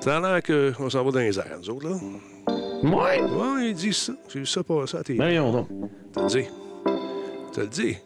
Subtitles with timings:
[0.00, 1.96] Ça a l'air qu'on s'en va dans les airs, nous autres, là.
[2.82, 3.20] Ouais.
[3.22, 4.12] Ouais, ils disent ça.
[4.28, 5.14] J'ai vu ça passer à tes.
[5.14, 5.68] Ben, donc.
[6.12, 6.46] Te le dis.
[7.52, 7.96] Te le dis.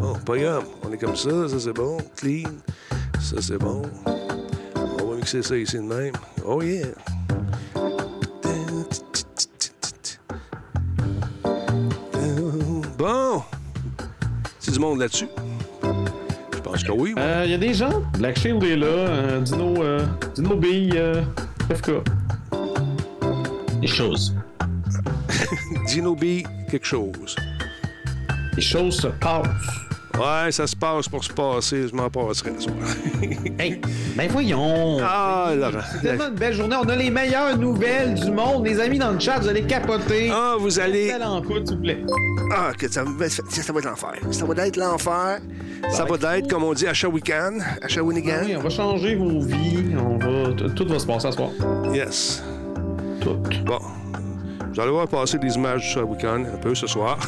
[0.00, 0.64] Bon, pas grave.
[0.84, 1.48] On est comme ça.
[1.48, 1.98] Ça, c'est bon.
[2.16, 2.48] Clean.
[3.20, 3.82] Ça, c'est bon.
[5.02, 6.14] On va mixer ça ici de même.
[6.46, 6.86] Oh, yeah.
[14.88, 15.28] Monde là-dessus?
[16.54, 17.12] Je pense que oui.
[17.16, 18.02] Il Euh, y a des gens?
[18.18, 18.86] Black Shield est là.
[18.86, 21.22] Euh, Dino, euh, Dino B, euh,
[21.70, 21.90] FK.
[23.80, 24.34] Des choses.
[25.86, 27.36] Dino B, quelque chose.
[28.56, 29.48] Les choses se passent.
[30.18, 31.88] Ouais, ça se passe pour se passer.
[31.88, 32.52] Je m'en passerai.
[32.58, 32.68] ce.
[33.60, 33.80] Hey,
[34.16, 34.98] ben voyons.
[35.02, 35.80] ah, Laurent.
[35.92, 36.76] C'est tellement une belle journée.
[36.80, 38.64] On a les meilleures nouvelles du monde.
[38.66, 40.30] Les amis dans le chat, vous allez capoter.
[40.32, 41.12] Ah, vous allez.
[41.20, 42.04] En s'il vous plaît.
[42.54, 44.12] Ah, que ça, va- ça va être l'enfer.
[44.30, 45.40] Ça va être l'enfer.
[45.90, 47.58] Ça va être, comme on dit, à Shawinigan.
[47.60, 48.42] À Ben Shawinigan.
[48.44, 49.84] oui, on va changer vos vies.
[49.98, 50.52] On va...
[50.74, 51.50] Tout va se passer à soir.
[51.92, 52.42] Yes.
[53.20, 53.36] Tout.
[53.66, 53.78] Bon.
[54.78, 57.18] Vous allez voir passer des images du Shawinigan un peu ce soir.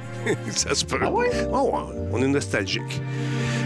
[0.50, 0.98] ça se peut.
[1.02, 1.10] Ah?
[1.50, 1.72] Oh.
[2.12, 3.00] On est nostalgique.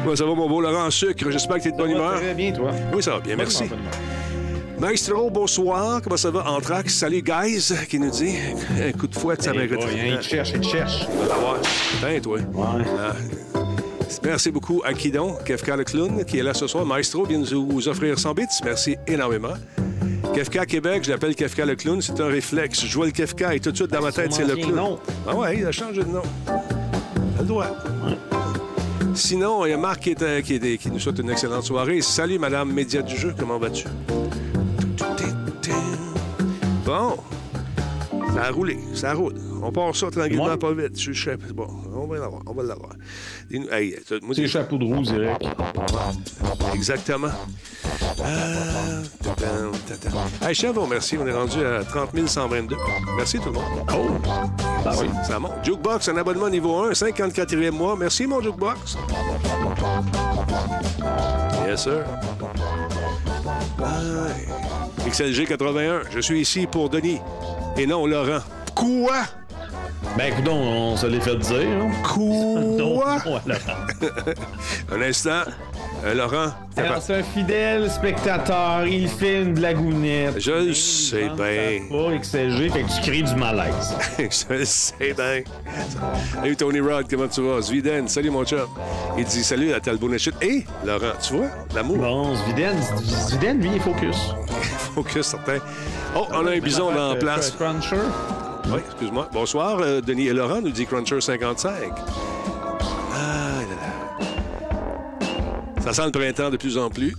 [0.05, 1.29] Bon, ça va, mon beau Laurent Sucre.
[1.29, 2.21] J'espère que tu es de bonne Ça va humeur.
[2.21, 2.71] Très bien, toi.
[2.95, 3.35] Oui, ça va bien.
[3.35, 3.65] Merci.
[3.65, 3.93] Bonne humeur.
[4.79, 6.01] Maestro, bonsoir.
[6.03, 6.49] Comment ça va?
[6.53, 6.95] Anthrax?
[6.95, 8.37] Salut, guys, qui nous dit.
[8.81, 9.75] Un coup de fouette, ça Hey, mérite.
[9.75, 11.09] boy, hein, il te cherche, il te cherche.
[11.29, 11.61] Ah ouais.
[11.91, 12.39] Putain, toi.
[12.39, 12.85] Ouais.
[12.97, 13.17] Ah.
[14.23, 16.87] Merci beaucoup à Kidon, Kefka le clown, qui est là ce soir.
[16.87, 18.47] Maestro vient de nous offrir 100 bits.
[18.65, 19.55] Merci énormément.
[20.35, 22.85] Kefka Québec, je l'appelle Kefka le clown, c'est un réflexe.
[22.87, 24.75] Je vois le Kefka et tout de suite dans ma tête, c'est le clown.
[24.75, 24.99] nom.
[25.29, 26.23] Ah ouais, il a changé de nom.
[26.47, 27.67] Elle le droit.
[29.15, 31.65] Sinon, il y a Marc qui, est, euh, qui, est- qui nous souhaite une excellente
[31.65, 32.01] soirée.
[32.01, 33.85] Salut, Madame Média du jeu, comment vas-tu?
[38.35, 39.35] Ça a roulé, ça roule.
[39.63, 40.99] On part ça tranquillement, pas vite.
[40.99, 41.37] Je sais.
[41.55, 42.93] Bon, on va l'avoir, on va l'avoir.
[43.71, 43.97] Hey,
[44.33, 45.45] C'est chapeau de roue, direct.
[46.75, 47.29] Exactement.
[48.21, 49.03] Euh.
[50.41, 51.19] Hey, je tiens à vous remercier.
[51.19, 52.77] On est rendu à 30 122.
[53.17, 53.65] Merci tout le monde.
[53.93, 54.07] Oh!
[54.85, 55.07] Ben oui.
[55.27, 55.53] Ça monte.
[55.63, 57.97] Jukebox, un abonnement niveau 1, 54e mois.
[57.99, 58.97] Merci, mon Jukebox.
[61.67, 62.05] Yes, sir.
[63.79, 65.11] Aïe.
[65.11, 67.19] XLG 81, je suis ici pour Denis
[67.77, 68.41] et non Laurent.
[68.75, 69.23] Quoi?
[70.17, 71.69] Ben écoute, on se l'est fait dire.
[71.81, 71.91] Hein?
[72.03, 73.41] Quoi?
[74.93, 75.43] Un instant.
[76.05, 80.35] Euh, Laurent, Alors, c'est un fidèle spectateur, il fait une blagounette.
[80.41, 81.87] Je le sais bien.
[81.89, 83.95] Pas XLG, fait que tu crées du malaise.
[84.19, 85.43] je le sais bien.
[86.35, 87.61] Salut Tony Rod, comment tu vas?
[87.61, 88.67] Zviden, salut mon chat.
[89.17, 90.33] Il dit salut à Talbot-Nechit.
[90.43, 91.99] Et Laurent, tu vois, l'amour.
[91.99, 94.35] Bon, Zviden, Zviden, lui, il est focus.
[94.95, 95.59] Focus certain.
[96.15, 97.51] Oh, on a un bison dans la place.
[97.53, 97.97] Cruncher.
[98.67, 99.29] Oui, excuse-moi.
[99.33, 101.93] Bonsoir, euh, Denis et Laurent, nous dit Cruncher 55.
[103.15, 103.65] Ah, là,
[104.21, 104.27] là.
[105.81, 107.15] Ça sent le printemps de plus en plus.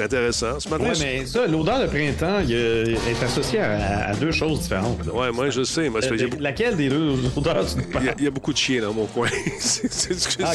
[0.00, 0.58] C'est intéressant.
[0.60, 4.30] Ce matin, Ouais, mais ça, l'odeur de printemps il euh, est associée à, à deux
[4.32, 5.04] choses différentes.
[5.06, 5.12] là.
[5.12, 5.82] Ouais, moi, je sais.
[5.84, 8.30] Y a Euh, beaucoup- laquelle des deux odeurs tu il y a- il y, a
[8.30, 9.28] beaucoup de chiens dans mon coin.
[9.58, 10.10] c'est c'est
[10.42, 10.52] Ah,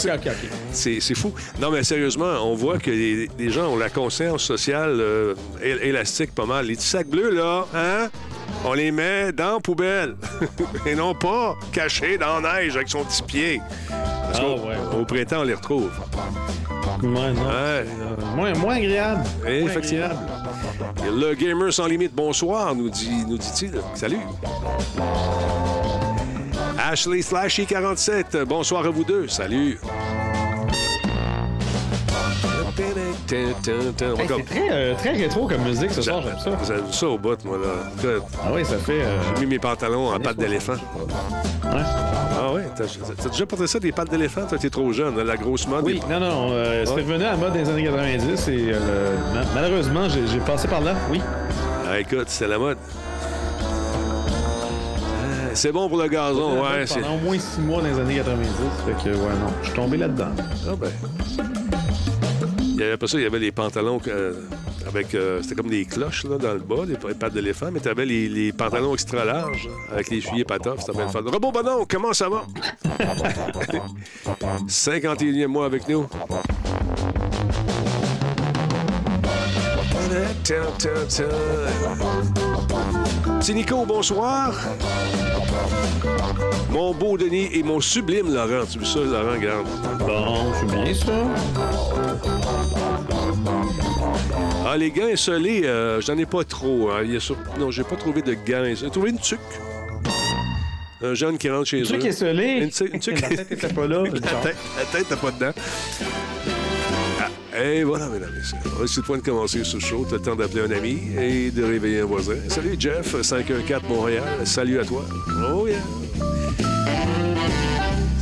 [1.16, 1.32] fou.
[1.62, 6.34] Non, mais sérieusement, on voit que les, les gens ont la conscience sociale euh, élastique
[6.34, 6.66] pas mal.
[6.66, 8.10] Les petits sacs bleus, là, hein?
[8.64, 10.16] On les met dans la poubelle.
[10.86, 13.62] Et non pas cachés dans la neige avec son petit pied.
[13.90, 15.92] Parce Ah, ouais, au printemps, on les retrouve.
[17.04, 17.20] Ouais, non.
[17.22, 17.34] Ouais.
[17.52, 17.86] euh,
[18.36, 19.24] moins, moins agréable.
[19.48, 20.06] Eh, Moins effectivement.
[20.06, 20.30] agréable.
[21.08, 23.74] Et le gamer sans limite, bonsoir, nous dit, nous dit-il.
[23.94, 24.20] Salut.
[26.78, 29.28] Ashley Slashy 47, bonsoir à vous deux.
[29.28, 29.80] Salut.
[33.32, 36.76] Hey, c'est très, euh, très rétro comme musique ce soir, j'aime ça.
[36.76, 37.68] Vu ça au bout, moi, là.
[37.98, 39.02] Écoute, Ah oui, ça fait.
[39.02, 40.74] euh, J'ai mis mes pantalons en pattes d'éléphant.
[40.74, 41.82] Ouais.
[42.38, 42.66] Ah ouais?
[42.76, 42.84] T'as
[43.22, 44.42] t'as déjà porté ça, des pattes d'éléphant?
[44.48, 45.84] Toi, t'es trop jeune, la grosse mode.
[45.86, 49.16] Oui, des- non, non, euh, c'était revenu à la mode des années 90 et euh,
[49.34, 51.20] ma- malheureusement, j'ai j'ai passé par là, oui.
[51.90, 52.78] Ah, écoute, c'était la mode.
[53.62, 56.86] Ah, C'est bon pour le gazon, ouais.
[56.86, 58.50] c'est- Pendant au moins six mois dans les années 90,
[58.86, 60.28] fait que, ouais, non, je suis tombé là-dedans.
[60.70, 60.90] Ah ben.
[62.78, 64.34] Il y avait pas ça, il y avait les pantalons euh,
[64.86, 65.16] avec.
[65.16, 68.06] euh, C'était comme des cloches là, dans le bas, les pattes d'éléphant, mais tu avais
[68.06, 70.82] les, pantalons extra larges avec les fuyers patoffes.
[70.82, 71.22] C'était bien fun.
[71.26, 72.46] Robot Bonon, comment ça va?
[74.68, 76.06] 51e mois avec nous.
[83.46, 84.56] Petit Nico, bonsoir.
[86.72, 88.66] Mon beau Denis et mon sublime Laurent.
[88.68, 89.34] Tu veux ça, Laurent?
[89.34, 89.68] Regarde.
[90.00, 91.12] Bon, c'est bien ça.
[94.66, 96.90] Ah, les gants insolés, euh, j'en ai pas trop.
[96.90, 97.02] hein.
[97.04, 98.64] Il y a sur- Non, j'ai pas trouvé de gants.
[98.74, 99.40] J'ai trouvé une tuque.
[101.04, 101.98] Un jeune qui rentre chez sais eux.
[102.00, 102.46] qui est solé.
[102.82, 104.02] Une une tu- La tête était pas là.
[104.06, 105.52] La tête, la tête, t'as pas dedans.
[107.58, 108.58] Et voilà, mesdames et messieurs.
[108.88, 110.06] C'est le point de commencer ce show.
[110.10, 112.36] T'as le temps d'appeler un ami et de réveiller un voisin.
[112.50, 114.24] Salut, Jeff, 514 Montréal.
[114.44, 115.06] Salut à toi.
[115.54, 115.78] Oh, yeah.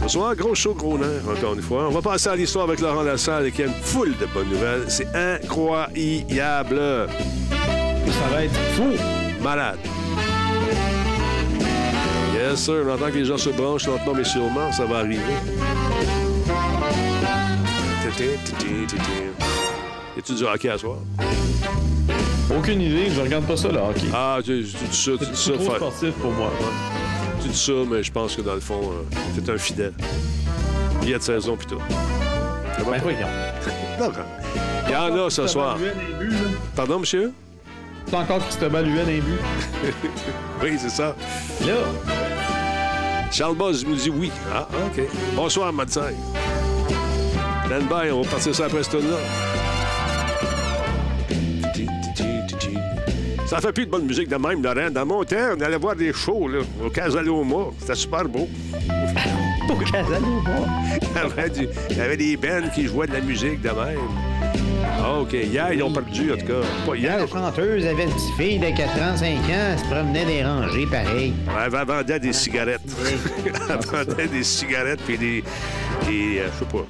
[0.04, 1.88] Ce soir, gros show, gros nerf, encore une fois.
[1.88, 4.84] On va passer à l'histoire avec Laurent Lassalle qui a une foule de bonnes nouvelles.
[4.90, 7.08] C'est incroyable.
[7.50, 8.92] Ça va être fou.
[9.42, 9.80] Malade.
[12.36, 12.84] Yes, sir.
[12.86, 15.22] On entend que les gens se branchent lentement, mais sûrement, ça va arriver.
[18.20, 18.38] Et
[20.22, 20.98] tu du hockey à soir?
[22.56, 24.08] Aucune idée, je regarde pas ça, le hockey.
[24.14, 25.58] Ah, tu, tu dis ça, tu dis C'est ça.
[25.58, 26.52] trop fa- sportif pour moi.
[27.42, 29.94] Tu dis ça, mais je pense que dans le fond, euh, t'es un fidèle.
[31.02, 31.80] Billet de saison, pis tout.
[32.86, 33.18] Ben voyons.
[34.00, 34.26] D'accord.
[34.88, 35.78] Il y en a ce soir.
[36.76, 37.32] Pardon, monsieur?
[38.08, 39.94] C'est encore Cristobal Huet d'un but.
[40.62, 41.16] Oui, c'est ça.
[41.66, 41.74] Là,
[43.32, 44.32] Charles Boz nous dit oui.
[44.54, 45.02] Ah, OK.
[45.36, 46.14] Bonsoir, Matsai.
[47.70, 49.18] Dan by, on va partir ça après ce tour-là.
[53.46, 54.90] Ça fait plus de bonne musique de même, Laurent.
[54.92, 57.66] Dans mon temps, on allait voir des shows là, au Casaloma.
[57.80, 58.48] C'était super beau.
[59.70, 60.68] au Casanova.
[61.02, 63.70] Il y avait du- il y avait des bands qui jouaient de la musique de
[63.70, 64.00] même.
[65.00, 65.34] Ah, OK.
[65.34, 66.62] Hier, ils ont perdu, en tout cas.
[66.86, 67.18] Pas hier.
[67.20, 69.38] La chanteuse avait une petite fille de 4 ans, 5 ans,
[69.74, 71.34] elle se promenait des rangées pareil.
[71.64, 72.82] Elle vendait des cigarettes.
[73.70, 75.44] Elle vendait des cigarettes puis des.
[76.06, 76.86] Des euh, je sais pas.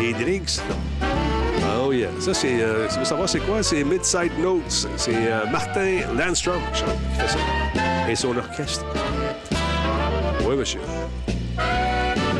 [0.00, 0.60] Des drinks.
[0.68, 1.86] Non.
[1.86, 2.08] Oh yeah.
[2.20, 2.60] Ça, c'est.
[2.60, 3.62] euh, tu veux savoir c'est quoi?
[3.62, 4.88] C'est Midside Notes.
[4.96, 6.82] C'est euh, Martin Landstrom qui
[7.20, 7.38] fait ça.
[8.08, 8.84] Et son orchestre.
[10.44, 10.80] Oui, monsieur.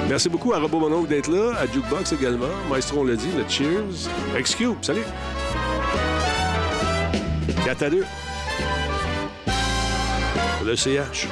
[0.09, 2.47] Merci beaucoup à Robot Mononcle d'être là, à Jukebox également.
[2.71, 4.09] Maestro, on l'a dit, le Cheers.
[4.37, 5.03] Excube, salut.
[7.65, 8.05] 4 à 2.
[10.65, 11.27] Le CH.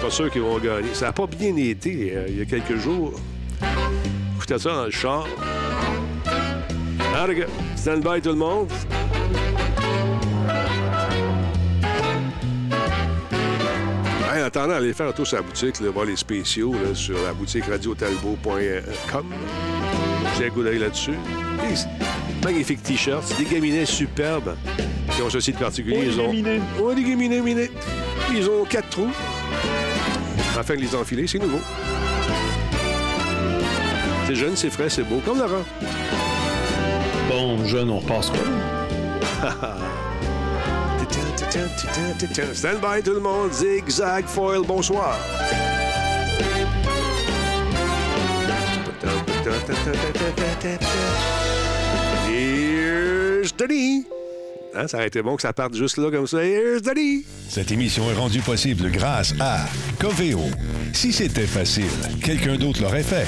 [0.00, 0.94] Pas sûr qu'ils vont gagner.
[0.94, 3.12] Ça n'a pas bien été euh, il y a quelques jours.
[4.36, 5.26] Écoutez ça dans le char.
[7.26, 7.46] Gars,
[7.76, 8.70] stand by tout le monde.
[14.32, 16.94] Hey, en attendant, allez faire un tour sur la boutique, là, voir les spéciaux là,
[16.94, 19.26] sur la boutique radiotalbo.com.
[20.38, 21.10] J'ai un coup d'œil là-dessus.
[21.10, 24.54] Des magnifiques t-shirts, des gaminets superbes
[25.16, 26.02] qui ont ceci de particulier.
[26.04, 26.26] Ils des ont...
[26.26, 26.60] gaminets.
[26.94, 27.70] Des gaminets, gaminets.
[28.32, 29.10] Ils ont quatre trous.
[30.58, 31.60] Afin de les enfiler, c'est nouveau.
[34.26, 35.20] C'est jeune, c'est frais, c'est beau.
[35.24, 35.62] Comme Laurent.
[37.30, 38.40] Bon, jeune, on repasse quoi?
[42.54, 43.52] Stand by tout le monde.
[43.52, 45.16] Zigzag Foil, bonsoir.
[52.26, 54.06] Here's Denis.
[54.74, 56.44] Hein, ça aurait été bon que ça parte juste là comme ça.
[56.44, 56.82] Here's.
[57.48, 59.66] Cette émission est rendue possible grâce à
[59.98, 60.42] Coveo.
[60.92, 61.84] Si c'était facile,
[62.22, 63.26] quelqu'un d'autre l'aurait fait.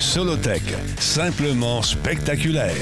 [0.00, 0.62] Solotech,
[0.98, 2.74] simplement spectaculaire.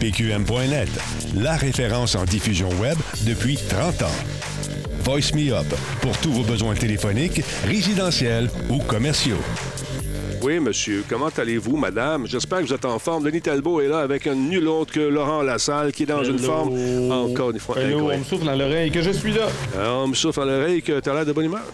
[0.00, 0.88] PQM.net,
[1.34, 4.06] la référence en diffusion web depuis 30 ans.
[5.04, 5.66] Voice Me Up,
[6.02, 9.40] pour tous vos besoins téléphoniques, résidentiels ou commerciaux.
[10.42, 11.04] Oui, monsieur.
[11.08, 12.26] Comment allez-vous, madame?
[12.26, 13.24] J'espère que vous êtes en forme.
[13.24, 16.38] Denis Talbot est là avec un nul autre que Laurent Lassalle, qui est dans une
[16.38, 16.72] forme
[17.10, 18.24] encore une fois Hello, on me incroyable.
[18.24, 19.46] souffle dans l'oreille que je suis là.
[19.78, 21.64] Alors, on me souffle à l'oreille que t'as l'air de bonne humeur.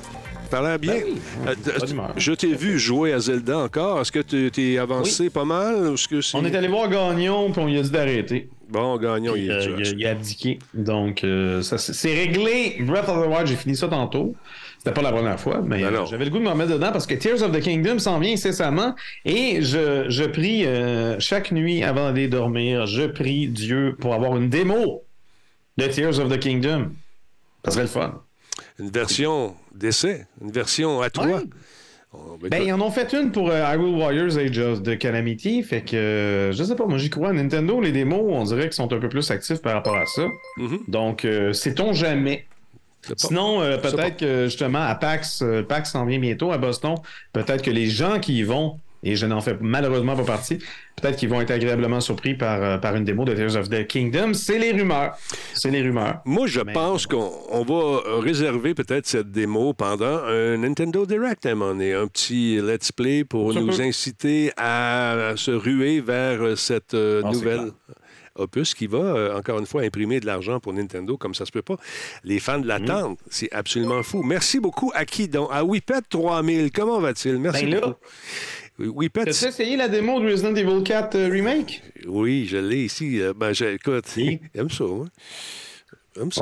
[0.51, 0.95] T'as l'air bien?
[0.95, 4.01] Ben oui, Euh, je t'ai vu jouer à Zelda encore.
[4.01, 5.95] Est-ce que tu t'es avancé pas mal?
[6.11, 6.21] que.
[6.37, 8.49] On est allé voir Gagnon, puis on lui a dit d'arrêter.
[8.69, 9.35] Bon, gagnons.
[9.37, 10.59] il Euh, est il, a, il a abdiqué.
[10.75, 12.77] Donc, euh, ça, c'est réglé.
[12.81, 14.35] Breath of the Wild, j'ai fini ça tantôt.
[14.87, 16.93] C'était pas la première fois, mais Ben euh, j'avais le goût de me remettre dedans
[16.93, 18.95] parce que Tears of the Kingdom s'en vient incessamment.
[19.25, 24.37] Et je, je prie euh, chaque nuit avant d'aller dormir, je prie Dieu pour avoir
[24.37, 25.03] une démo
[25.77, 26.93] de Tears of the Kingdom.
[27.65, 28.23] Ça serait le fun.
[28.79, 31.27] Une version d'essai, une version à toi.
[31.27, 31.43] Ouais.
[32.13, 34.97] Oh, ben, Ben, ils en ont fait une pour euh, Hyrule Warriors Age of the
[34.97, 35.65] Calamity.
[35.65, 37.33] Fait que, euh, je sais pas, moi j'y crois.
[37.33, 40.29] Nintendo, les démos, on dirait qu'ils sont un peu plus actifs par rapport à ça.
[40.59, 40.79] Mhm.
[40.87, 42.47] Donc, euh, sait-on jamais.
[43.17, 46.95] Sinon, euh, peut-être que justement à PAX, euh, PAX s'en vient bientôt à Boston.
[47.33, 50.59] Peut-être que les gens qui y vont, et je n'en fais malheureusement pas partie,
[50.97, 53.87] peut-être qu'ils vont être agréablement surpris par, euh, par une démo de Tears of the
[53.87, 54.33] Kingdom.
[54.35, 55.17] C'est les rumeurs.
[55.55, 56.21] C'est les rumeurs.
[56.25, 61.47] Moi, je Mais- pense qu'on on va réserver peut-être cette démo pendant un Nintendo Direct
[61.47, 61.93] à un moment donné.
[61.95, 63.83] Un petit let's play pour Ça nous peut.
[63.83, 67.73] inciter à se ruer vers cette euh, Ah, c'est nouvelle clair.
[68.39, 71.53] Opus qui va, euh, encore une fois, imprimer de l'argent pour Nintendo comme ça se
[71.53, 71.77] peut pas.
[72.25, 72.67] Les fans Mhm.
[72.67, 73.17] l'attendent.
[73.31, 74.23] C'est absolument fou.
[74.23, 75.49] Merci beaucoup à qui donc?
[75.53, 76.71] À Whippet 3000.
[76.73, 77.39] Comment va-t il?
[77.39, 77.95] Merci Ben beaucoup.
[78.79, 81.83] Oui, Whippet, T'as-tu essayé la démo de Resident Evil 4 euh, Remake?
[82.07, 83.21] oui, je l'ai ici.
[83.23, 84.39] Euh, Ben, je- écoute, Oui.
[84.55, 84.85] j'aime ça.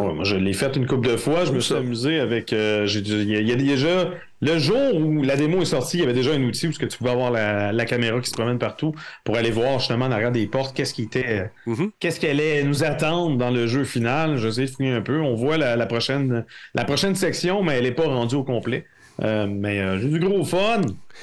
[0.03, 1.45] Ouais, moi, je l'ai fait une couple de fois.
[1.45, 1.81] Je me suis ça.
[1.81, 2.53] amusé avec.
[2.53, 4.11] euh, y, il y a déjà.
[4.45, 6.85] Le jour où la démo est sortie, il y avait déjà un outil où que
[6.85, 10.11] tu pouvais avoir la, la caméra qui se promène partout pour aller voir justement en
[10.13, 11.51] arrière des portes qu'est-ce qui était.
[11.67, 11.93] Mhm.
[11.99, 14.37] Qu'est-ce qu'elle allait nous attendre dans le jeu final.
[14.37, 15.19] J'essaie de fouiller un peu.
[15.21, 18.85] On voit la, la prochaine, la prochaine section, mais elle n'est pas rendue au complet.
[19.23, 20.83] Euh, mais euh, j'ai du gros fun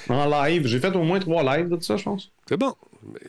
[0.10, 0.66] en live.
[0.66, 2.32] J'ai fait au moins trois lives de ça, je pense.
[2.48, 2.74] C'est bon.
[3.06, 3.20] Mais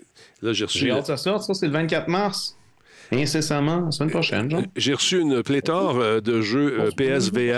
[0.40, 0.78] Là, j'ai reçu.
[0.78, 1.42] J'ai hâte que ça sorte.
[1.42, 2.56] Ça, c'est le 24 mars.
[3.12, 4.62] Incessamment, la semaine prochaine, genre.
[4.74, 7.52] J'ai reçu une pléthore euh, de jeux euh, PSVR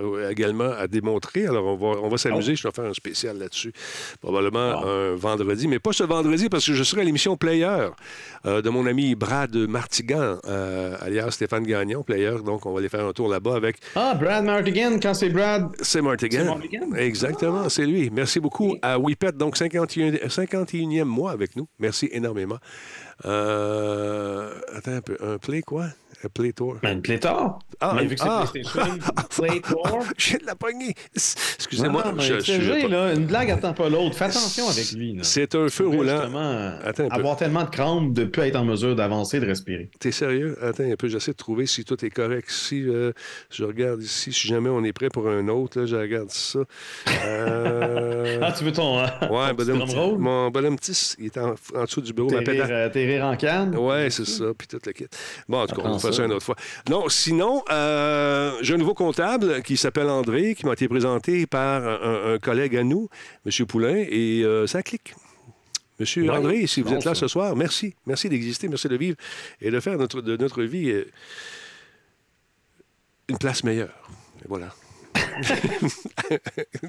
[0.00, 1.46] euh, également à démontrer.
[1.46, 2.54] Alors, on va, on va s'amuser.
[2.54, 3.72] Je vais faire un spécial là-dessus,
[4.20, 4.86] probablement Ah.
[4.86, 5.66] un vendredi.
[5.66, 7.88] Mais pas ce vendredi, parce que je serai à l'émission Player
[8.46, 12.36] euh, de mon ami Brad Martigan, euh, alias Stéphane Gagnon, Player.
[12.44, 13.76] Donc, on va aller faire un tour là-bas avec...
[13.96, 15.68] Ah, Brad Martigan, quand c'est Brad.
[15.80, 16.38] C'est Martigan.
[16.40, 16.94] C'est Martigan?
[16.96, 18.08] Exactement, c'est lui.
[18.12, 21.66] Merci beaucoup à Whippet, donc 51, 51e mois avec nous.
[21.80, 22.58] Merci énormément.
[23.24, 25.16] Euh, attends un peu.
[25.20, 25.86] Un play quoi?
[26.24, 26.76] Un play tour.
[26.82, 27.58] Ben, une pléthore.
[27.80, 28.44] Ah, mais vu que c'est ah.
[28.50, 28.98] PlayStation,
[29.36, 30.04] Play Tour.
[30.16, 30.94] Je viens de la pogner.
[31.16, 32.12] Excusez-moi.
[32.14, 34.14] Mais je- je c'est suis vrai, là, une blague attend pas l'autre.
[34.16, 35.14] Fais attention avec lui.
[35.16, 35.24] là.
[35.24, 36.16] C'est un feu roulant.
[36.20, 37.14] justement, Attends un peu.
[37.16, 39.90] avoir tellement de crampes de ne plus être en mesure d'avancer, de respirer.
[39.98, 40.56] T'es sérieux?
[40.62, 42.50] Attends un peu, j'essaie de trouver si tout est correct.
[42.50, 43.12] Si euh,
[43.50, 46.60] je regarde ici, si jamais on est prêt pour un autre, là, je regarde ça.
[47.24, 51.38] Euh, Ah, tu veux ton, euh, ouais, ton petit petit- mon bonhomme petit, il est
[51.38, 52.32] en, en dessous du bureau.
[52.32, 53.76] Euh, terrir en canne?
[53.76, 55.06] Ouais, c'est ça, puis tout le kit.
[55.48, 56.56] Bon, en tout cas, on va ça une autre fois.
[56.88, 61.86] Non, sinon, euh, j'ai un nouveau comptable qui s'appelle André, qui m'a été présenté par
[61.86, 63.08] un, un collègue à nous,
[63.46, 63.66] M.
[63.66, 65.14] Poulain, et euh, ça clique.
[66.00, 67.20] Monsieur Ouais, André, si vous êtes là ça.
[67.20, 67.94] ce soir, merci.
[68.06, 69.16] Merci d'exister, merci de vivre
[69.60, 71.04] et de faire notre, de notre vie euh,
[73.28, 73.94] une place meilleure.
[74.42, 74.74] Et voilà.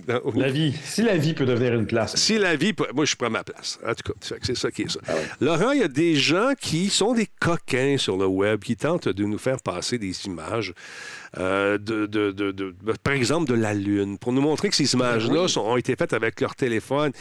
[0.07, 0.73] Non, La vie.
[0.83, 2.15] Si la vie peut devenir une place.
[2.15, 3.79] si la vie, peut- moi, je prends ma place.
[3.85, 5.00] En tout cas, c'est ça qui est ça.
[5.07, 8.75] Ah Laurent, il y a des gens qui sont des coquins sur le web, qui
[8.75, 10.73] tentent de nous faire passer des images,
[11.38, 14.75] euh, de, de- de- de- de- par exemple, de la Lune, pour nous montrer que
[14.75, 17.12] ces images-là sont- ont été faites avec leur téléphone.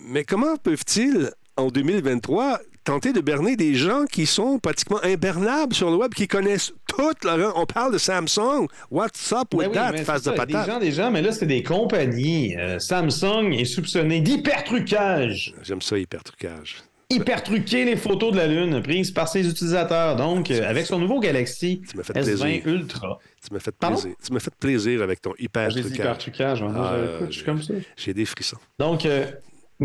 [0.00, 5.90] Mais comment peuvent-ils, en 2023, tenter de berner des gens qui sont pratiquement imbernables sur
[5.90, 7.52] le web, qui connaissent tout, Laurent?
[7.56, 8.66] On parle de Samsung.
[8.90, 10.66] What's up Ben with oui, that, face de ça, Des patate?
[10.66, 12.56] gens, des gens, mais là, c'est des compagnies.
[12.56, 15.54] Euh, Samsung est soupçonné d'hypertrucage.
[15.62, 16.82] J'aime ça, hyper-trucage.
[17.10, 20.16] Hypertruquer les photos de la Lune prises par ses utilisateurs.
[20.16, 22.66] Donc, euh, avec son nouveau Galaxy Tu m'as fait S20 plaisir.
[22.66, 23.18] Ultra.
[23.46, 23.96] Tu m'as fait Pardon?
[24.00, 24.16] plaisir.
[24.24, 26.74] Tu m'as fait plaisir avec ton J'ai hein.
[26.74, 27.74] Ah, Écoute, je suis comme ça.
[27.96, 28.56] J'ai des frissons.
[28.78, 29.26] Donc, euh,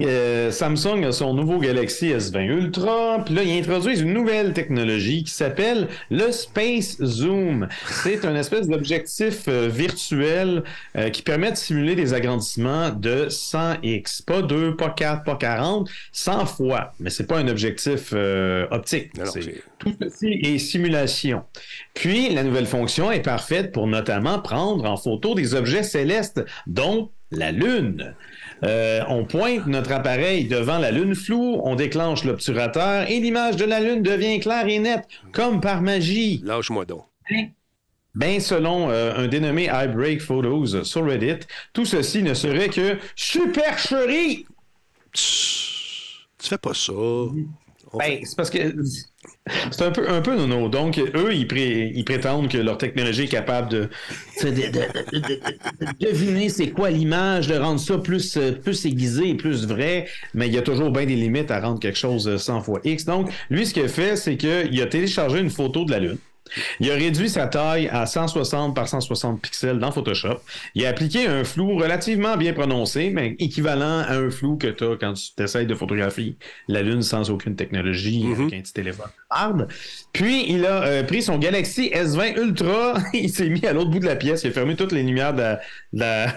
[0.06, 5.24] euh, Samsung a son nouveau Galaxy S20 Ultra, puis là, ils introduisent une nouvelle technologie
[5.24, 7.68] qui s'appelle le Space Zoom.
[8.04, 10.64] C'est un espèce d'objectif euh, virtuel
[10.98, 14.24] euh, qui permet de simuler des agrandissements de 100x.
[14.26, 16.94] Pas 2, pas 4, pas 40, 100 fois.
[17.00, 18.14] Mais c'est pas un objectif
[18.72, 19.12] optique.
[19.80, 21.44] Tout petit et simulation.
[21.94, 27.10] Puis, la nouvelle fonction est parfaite pour notamment prendre en photo des objets célestes, dont
[27.32, 28.16] la Lune.
[28.64, 33.66] Euh, on pointe notre appareil devant la Lune floue, on déclenche l'obturateur et l'image de
[33.66, 36.42] la Lune devient claire et nette, comme par magie.
[36.44, 37.04] Lâche-moi donc.
[38.16, 44.48] Ben, selon euh, un dénommé iBreak Photos sur Reddit, tout ceci ne serait que supercherie.
[45.14, 46.94] Tu fais pas ça.
[46.94, 47.36] On
[47.94, 48.58] Ben, c'est parce que
[49.72, 50.70] c'est un peu, un peu nono.
[50.70, 53.90] Donc, eux, ils, pré- ils prétendent que leur technologie est capable de,
[56.00, 60.54] deviner c'est quoi l'image, de rendre ça plus, euh, plus aiguisé, plus vrai, mais il
[60.54, 63.06] y a toujours bien des limites à rendre quelque chose euh, 100 fois X.
[63.06, 66.18] Donc, lui, ce qu'il a fait, c'est qu'il a téléchargé une photo de la Lune.
[66.80, 70.40] Il a réduit sa taille à 160 par 160 pixels dans Photoshop.
[70.76, 74.84] Il a appliqué un flou relativement bien prononcé, mais équivalent à un flou que tu
[74.84, 76.38] as quand tu essayes de photographier
[76.68, 79.68] la Lune sans aucune technologie, avec un petit téléphone hard.
[80.14, 84.00] Puis, il a euh, pris son Galaxy S20 Ultra, il s'est mis à l'autre bout
[84.00, 85.56] de la pièce, il a fermé toutes les lumières de la...
[85.94, 86.36] de la-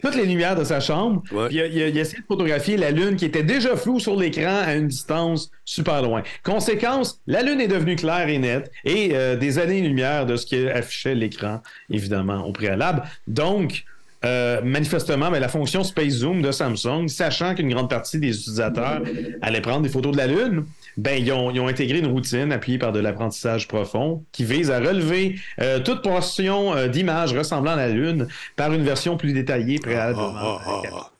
[0.00, 1.22] toutes, les lumières de sa chambre.
[1.32, 1.48] Ouais.
[1.48, 3.76] Puis il a, il a- il a essayé de photographier la Lune qui était déjà
[3.76, 6.22] floue sur l'écran à une distance super loin.
[6.42, 10.68] Conséquence, la Lune est devenue claire et nette et euh, des années-lumière de ce qui
[10.68, 11.60] affichait l'écran,
[11.90, 13.02] évidemment, au préalable.
[13.26, 13.84] Donc,
[14.24, 19.02] euh, manifestement, ben, la fonction Space Zoom de Samsung, sachant qu'une grande partie des utilisateurs
[19.40, 20.64] allaient prendre des photos de la Lune,
[20.96, 24.70] ben, ils, ont, ils ont intégré une routine appuyée par de l'apprentissage profond qui vise
[24.70, 29.32] à relever euh, toute portion euh, d'images ressemblant à la Lune par une version plus
[29.32, 30.34] détaillée préalablement.
[30.36, 31.10] Ah, ah, ah,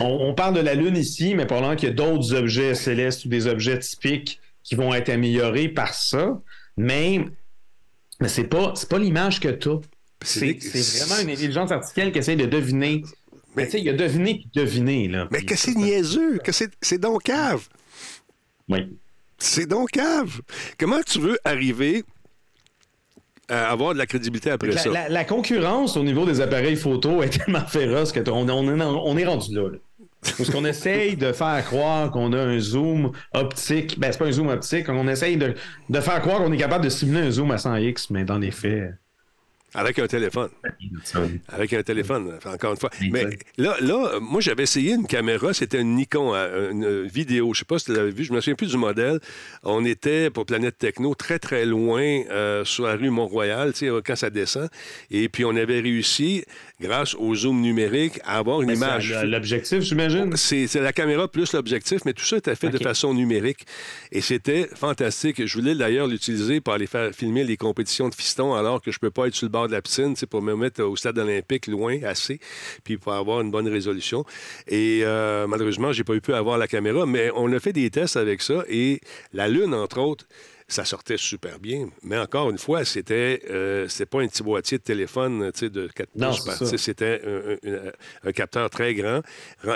[0.00, 3.24] On, on parle de la Lune ici, mais pendant qu'il y a d'autres objets célestes
[3.24, 6.40] ou des objets typiques qui vont être améliorés par ça,
[6.76, 7.24] mais,
[8.20, 9.80] mais c'est pas, pas l'image que tu as.
[10.24, 13.02] C'est vraiment une intelligence artificielle qui essaie de deviner.
[13.56, 15.08] Mais tu sais, il y a deviné puis deviné.
[15.08, 17.68] Là, Mais que c'est niaiseux, que c'est c'est donc cave.
[18.68, 18.96] Oui.
[19.42, 20.40] C'est donc cave.
[20.78, 22.04] Comment tu veux arriver
[23.48, 24.90] à avoir de la crédibilité après La, ça?
[24.90, 28.82] la- la concurrence au niveau des appareils photo est tellement féroce qu'on on, on est-
[28.82, 29.68] on est rendu là.
[29.68, 29.78] là.
[30.38, 33.98] Parce qu'on essaye de faire croire qu'on a un zoom optique.
[33.98, 34.88] Ben, c'est pas un zoom optique.
[34.88, 35.54] On essaye de,
[35.90, 38.52] de faire croire qu'on est capable de simuler un zoom à 100x, mais dans les
[38.52, 38.94] faits.
[39.74, 40.50] Avec un téléphone.
[41.48, 42.90] Avec un téléphone, encore une fois.
[43.10, 43.24] Mais
[43.56, 47.54] là, là, moi, j'avais essayé une caméra, c'était une Nikon, euh, une vidéo.
[47.54, 49.18] Je sais pas si tu l'avais vu, je me souviens plus du modèle.
[49.62, 53.92] On était pour Planète Techno très, très loin euh, sur la rue Mont-Royal, tu sais,
[54.04, 54.68] quand ça descend.
[55.10, 56.44] Et puis, on avait réussi,
[56.82, 59.14] grâce au zoom numérique, à avoir une Mais image.
[59.18, 60.36] c'est L'objectif, j'imagine?
[60.36, 63.64] C'est c'est la caméra plus l'objectif, mais tout ça était fait de façon numérique.
[64.10, 65.46] Et c'était fantastique.
[65.46, 68.98] Je voulais d'ailleurs l'utiliser pour aller faire filmer les compétitions de fiston alors que je
[68.98, 71.18] peux pas être sur le bord de la piscine, sais, pour me mettre au stade
[71.18, 72.40] olympique loin, assez,
[72.84, 74.24] puis pour avoir une bonne résolution.
[74.66, 77.88] Et euh, malheureusement, j'ai pas eu pu avoir la caméra, mais on a fait des
[77.90, 79.00] tests avec ça et
[79.32, 80.26] la Lune, entre autres,
[80.72, 81.88] ça sortait super bien.
[82.02, 86.30] Mais encore une fois, c'était euh, pas un petit boîtier de téléphone de 4 Non,
[86.30, 86.76] pouces.
[86.76, 87.90] C'était un, un-
[88.28, 89.20] un capteur très grand.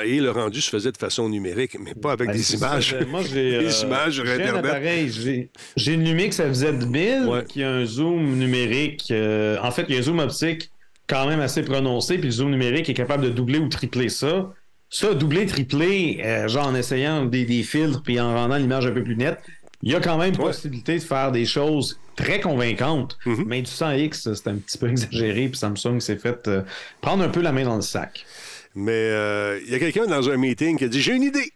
[0.04, 2.90] Et le rendu se faisait de façon numérique, mais pas avec Ben, des images.
[2.90, 3.04] ça.
[3.06, 4.64] Moi, j'ai euh, images j'ai un Internet.
[4.64, 5.10] appareil.
[5.10, 7.44] J'ai j'ai une Lumix FZ1000 Ouais.
[7.44, 9.08] qui a un zoom numérique.
[9.10, 10.70] euh, en fait, il y a un zoom optique
[11.08, 14.52] quand même assez prononcé, puis le zoom numérique est capable de doubler ou tripler ça.
[14.88, 18.92] Ça, doubler, tripler, euh, genre en essayant des, des filtres puis en rendant l'image un
[18.92, 19.38] peu plus nette,
[19.86, 23.16] il y a quand même possibilité de faire des choses très convaincantes.
[23.24, 23.44] Mhm.
[23.46, 26.62] Mais du 100X, c'est un petit peu exagéré, puis Samsung s'est fait euh,
[27.00, 28.26] prendre un peu la main dans le sac.
[28.74, 31.50] Mais euh, il y a quelqu'un dans un meeting qui a dit J'ai une idée.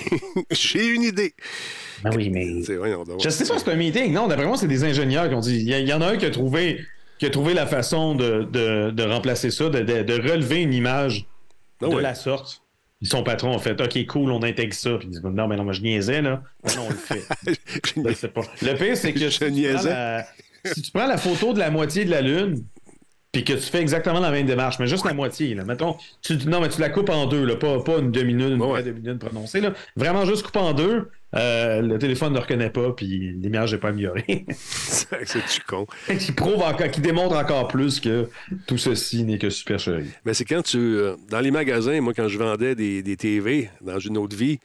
[0.50, 1.34] J'ai une idée.
[2.02, 3.20] Ben oui, mais C'est- voyons donc.
[3.22, 4.12] Je sais pas si c'est un meeting.
[4.12, 5.58] Non, d'après moi, c'est des ingénieurs qui ont dit.
[5.60, 6.80] Il y, en a un qui a trouvé,
[7.18, 11.26] qui a trouvé la façon de, de- de remplacer ça, de, de- relever une image
[11.82, 12.02] Ah de ouais.
[12.02, 12.62] la sorte.
[13.04, 14.96] Son patron a fait OK, cool, on intègre ça.
[14.98, 16.42] Puis il dit Non, mais non, moi je niaisais, là.
[16.64, 17.22] Ben non, on le fait.
[17.96, 18.42] Je pas.
[18.62, 19.90] Le pire, c'est que Je si tu, prends niaisais.
[19.90, 20.26] la,
[20.64, 22.64] si tu prends la photo de la moitié de la Lune,
[23.32, 25.64] puis que tu fais exactement la même démarche, mais juste la moitié, là.
[25.64, 28.62] Mettons, tu, non, mais tu la coupes en deux, là, pas, pas une demi-lune, une
[28.62, 28.82] Ouais.
[28.82, 29.72] demi-lune prononcée, là.
[29.96, 31.10] Vraiment juste coupe en deux.
[31.34, 34.46] Euh, le téléphone ne reconnaît pas, puis l'image n'est pas améliorée.
[34.50, 35.86] C'est du con.
[36.18, 38.28] qui prouve encore, qui démontre encore plus que
[38.66, 40.10] tout ceci n'est que supercherie.
[40.24, 40.78] Mais c'est quand tu.
[40.78, 44.58] euh, dans les magasins, moi, quand je vendais des, des TV dans une autre vie,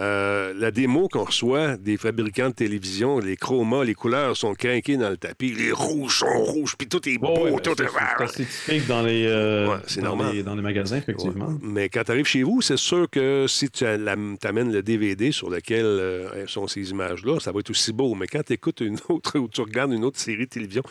[0.00, 4.96] euh, la démo qu'on reçoit des fabricants de télévision, les chromas, les couleurs sont craquées
[4.96, 7.84] dans le tapis, les rouges sont rouges, puis tout est beau, Ouais, ouais, tout c'est-
[7.84, 10.34] est c'est assez typique dans les, euh, Ouais, c'est dans normal.
[10.34, 11.46] les, dans les magasins, effectivement.
[11.46, 11.54] Ouais.
[11.62, 15.48] Mais quand tu arrives chez vous, c'est sûr que si tu amènes le DVD sur
[15.50, 18.14] lequel euh, sont ces images-là, ça va être aussi beau.
[18.14, 20.82] Mais quand tu écoutes une autre ou tu regardes une autre série de télévision,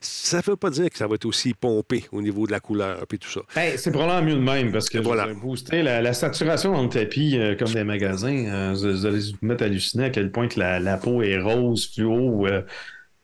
[0.00, 2.60] ça ne veut pas dire que ça va être aussi pompé au niveau de la
[2.60, 3.40] couleur et tout ça.
[3.54, 5.26] Ben, c'est probablement mieux de même parce que Voilà.
[5.72, 9.62] la, la saturation dans le tapis, euh, comme des magasins, euh, vous, allez vous mettre
[9.62, 12.62] à halluciner à quel point que la, la peau est rose, fluo, euh,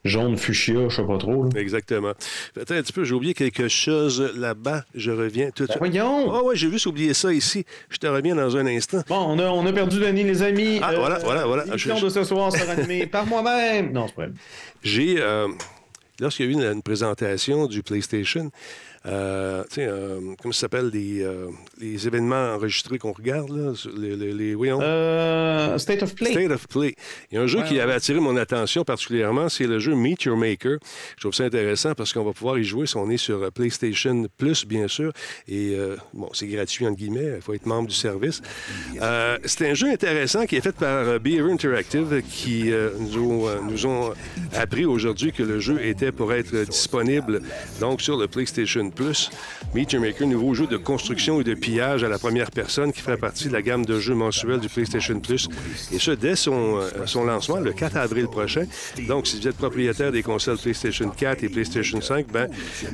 [0.04, 1.44] jaune, fuchsia, je sais pas trop.
[1.44, 1.50] là.
[1.60, 2.12] Exactement.
[2.58, 4.84] Attends un petit peu, j'ai oublié quelque chose là-bas.
[4.94, 5.78] Je reviens tout de Ben, suite.
[5.78, 6.32] voyons!
[6.32, 7.64] Ah ouais, j'ai juste oublié ça ici.
[7.90, 9.02] Je te reviens dans un instant.
[9.08, 10.78] Bon, on a, on a perdu Denis, les amis.
[10.82, 11.64] Ah, voilà, voilà, voilà.
[11.64, 13.92] L'émission Je- de ce soir sera animée par moi-même.
[13.92, 14.32] Non, c'est pas vrai.
[14.82, 15.48] J'ai, euh,
[16.20, 18.50] lorsqu'il y a eu une, une présentation du PlayStation,
[19.08, 21.46] euh, tu sais, euh, comment ça s'appelle, les, euh,
[21.80, 26.32] les événements enregistrés qu'on regarde, là, les, les, les- voyons, Euh, State of Play.
[26.32, 26.94] State of Play.
[27.30, 27.80] Il y a un jeu Ouais, qui ouais.
[27.80, 30.78] avait attiré mon attention particulièrement, c'est le jeu Meet Your Maker.
[31.16, 33.50] Je trouve ça intéressant parce qu'on va pouvoir y jouer si on est sur euh,
[33.50, 35.12] PlayStation Plus, bien sûr.
[35.48, 37.32] Et euh, bon, c'est gratuit, entre guillemets.
[37.36, 38.40] Il faut être membre du service.
[39.00, 43.48] Euh, c'est un jeu intéressant qui est fait par Beaver Interactive qui euh, nous, ont,
[43.48, 44.12] euh, nous ont
[44.54, 47.40] appris aujourd'hui que le jeu était pour être disponible
[47.80, 49.30] donc sur le PlayStation Plus.
[49.74, 53.00] Meet Your Maker, nouveau jeu de construction et de pillage à la première personne qui
[53.00, 55.48] fait partie de la gamme de jeux mensuels du PlayStation Plus.
[55.92, 58.64] Et ce, dès son, euh, lancement, le 4 avril prochain.
[59.06, 62.48] Donc, si vous êtes propriétaire des consoles PlayStation 4 et PlayStation 5, ben,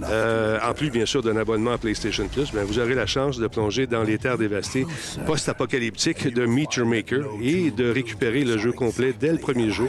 [0.04, 3.38] euh, en plus, bien sûr, d'un abonnement à PlayStation Plus, ben, vous aurez la chance
[3.38, 4.86] de plonger dans les terres dévastées
[5.26, 9.88] post-apocalyptiques de Meet Your Maker et de récupérer le jeu complet dès le premier jour.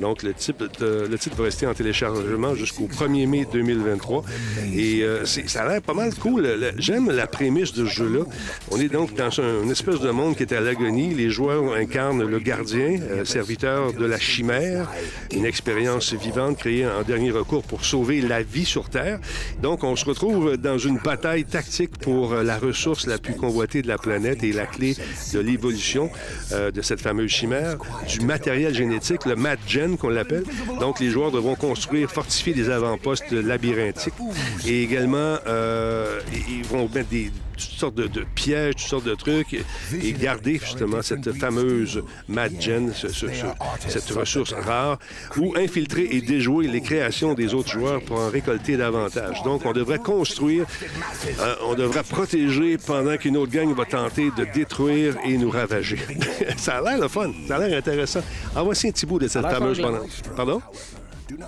[0.00, 4.24] Donc, le, titre va rester en téléchargement jusqu'au 1er mai 2023.
[4.74, 6.48] Et euh, ça a l'air pas mal cool.
[6.78, 8.24] J'aime la prémisse de ce jeu-là.
[8.70, 11.12] On est donc dans un- une espèce de monde qui est à l'agonie.
[11.14, 14.90] Les joueurs incarnent le gardien, euh, serviteur de la chimère,
[15.30, 19.18] une expérience vivante créée en dernier recours pour sauver la vie sur Terre.
[19.60, 23.82] Donc, on se retrouve dans une bataille tactique pour euh, la ressource la plus convoitée
[23.82, 24.96] de la planète et la clé
[25.34, 26.10] de l'évolution
[26.52, 27.76] euh, de cette fameuse chimère,
[28.08, 30.44] du matériel génétique, le MatGen qu'on l'appelle.
[30.80, 34.14] Donc, les joueurs devront construire, fortifier des avant-postes labyrinthiques.
[34.66, 39.14] Et également, euh, ils vont mettre des, toutes sortes de, de pièges, toutes sortes de
[39.14, 44.98] trucs, et garder justement cette fameuse Mad Gen, ce- ce- ce- cette ressource rare,
[45.36, 49.42] ou infiltrer et déjouer les créations des autres joueurs pour en récolter davantage.
[49.44, 50.64] Donc, on devrait construire,
[51.40, 55.98] euh, on devrait protéger pendant qu'une autre gang va tenter de détruire et nous ravager.
[56.56, 58.20] ça a l'air le fun, ça a l'air intéressant.
[58.56, 59.80] Ah, voici un petit bout de cette fameuse...
[60.36, 60.62] Pardon?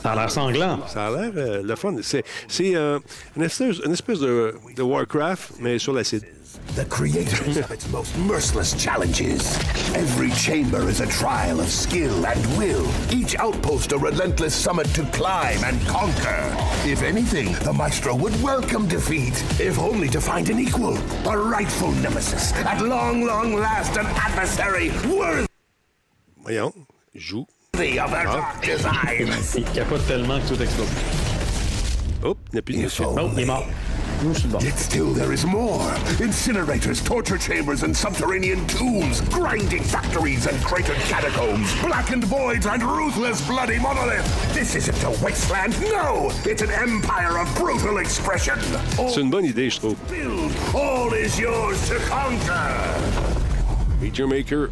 [0.02, 0.86] Ça a l'air sanglant.
[0.86, 1.96] Ça a l'air euh, le fun.
[2.02, 2.98] C'est c'est, euh,
[3.36, 6.24] une espèce, une espèce de, de Warcraft, mais sur l'acide.
[6.76, 9.44] The creators of its most merciless challenges.
[9.94, 12.86] Every chamber is a trial of skill and will.
[13.12, 16.42] Each outpost a relentless summit to climb and conquer.
[16.84, 20.96] If anything, the Maestro would welcome defeat, if only to find an equal,
[21.28, 22.52] a rightful nemesis.
[22.64, 25.46] At long, long last, an adversary worthy
[26.44, 26.74] Voyons,
[27.14, 27.46] joue.
[27.80, 29.56] Of their dark designs.
[29.56, 30.88] Il capote tellement que tout explose.
[32.22, 33.04] Hop, il n'y a plus de If monsieur.
[33.14, 33.66] Non, il est mort.
[34.22, 34.58] Nous, je suis bon.
[34.60, 35.82] Yet still there is more.
[36.20, 43.46] Incinerators, torture chambers, and subterranean tombs, grinding factories and cratered catacombs, blackened voids and ruthless
[43.46, 44.24] bloody monolith.
[44.54, 46.30] This isn't a wasteland, no!
[46.46, 48.54] It's an empire of brutal expression.
[48.98, 49.96] All C'est une bonne idée, je trouve.
[50.08, 52.72] build, all is yours to conquer.
[54.00, 54.70] Major Maker.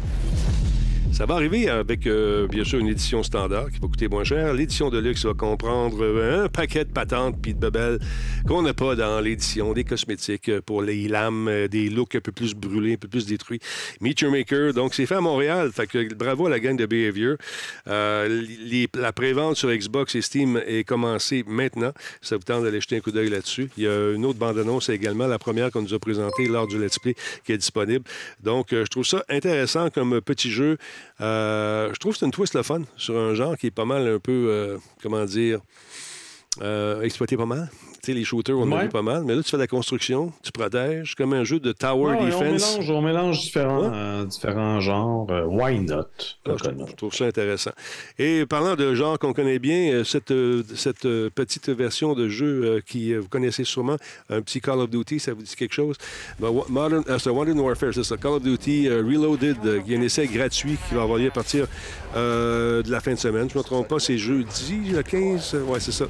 [1.13, 4.51] Ça va arriver avec, euh, bien sûr, une édition standard qui va coûter moins cher.
[4.51, 7.99] L'édition de luxe va comprendre euh, un paquet de patentes puis de bebelles
[8.47, 9.73] qu'on n'a pas dans l'édition.
[9.73, 13.27] Des cosmétiques euh, pour les lames, des looks un peu plus brûlés, un peu plus
[13.27, 13.59] détruits.
[14.01, 15.69] Meet Your Maker, donc c'est fait à Montréal.
[15.71, 17.37] Fait que bravo à la gang de Behavior.
[17.87, 21.93] Euh, les- la prévente sur Xbox et Steam est commencée maintenant.
[22.21, 23.69] Ça vous tente d'aller jeter un coup d'œil là-dessus.
[23.77, 26.79] Il y a une autre bande-annonce également, la première qu'on nous a présentée lors du
[26.79, 27.13] Let's Play
[27.45, 28.03] qui est disponible.
[28.41, 30.77] Donc, je trouve ça intéressant comme petit jeu.
[31.21, 33.85] Euh, je trouve que c'est une twist le fun sur un genre qui est pas
[33.85, 35.59] mal un peu, euh, comment dire,
[36.61, 37.69] euh, exploité pas mal.
[38.05, 38.83] Sais, les shooters, on en a Ouais.
[38.83, 39.23] vu pas mal.
[39.23, 42.17] Mais là, tu fais de la construction, tu protèges, comme un jeu de tower Ouais,
[42.19, 42.75] on defense.
[42.75, 43.89] mélange, on mélange différents, Ouais.
[43.93, 45.27] euh, différents genres.
[45.29, 46.01] Euh, why not?
[46.45, 47.71] Ah, je, trouve ça intéressant.
[48.19, 52.81] Et parlant de genre qu'on connaît bien, euh, cette, euh, cette petite version de jeu
[52.85, 53.95] qui, vous connaissez sûrement,
[54.29, 55.95] un petit Call of Duty, ça vous dit quelque chose?
[56.41, 58.17] Ben, Modern, c'est Modern Warfare, c'est ça.
[58.17, 61.67] Call of Duty Reloaded, qui est un essai gratuit qui va avoir lieu à partir
[62.15, 63.47] de la fin de semaine.
[63.49, 66.05] Je ne me trompe pas, c'est jeudi, le 15, ouais, c'est ça.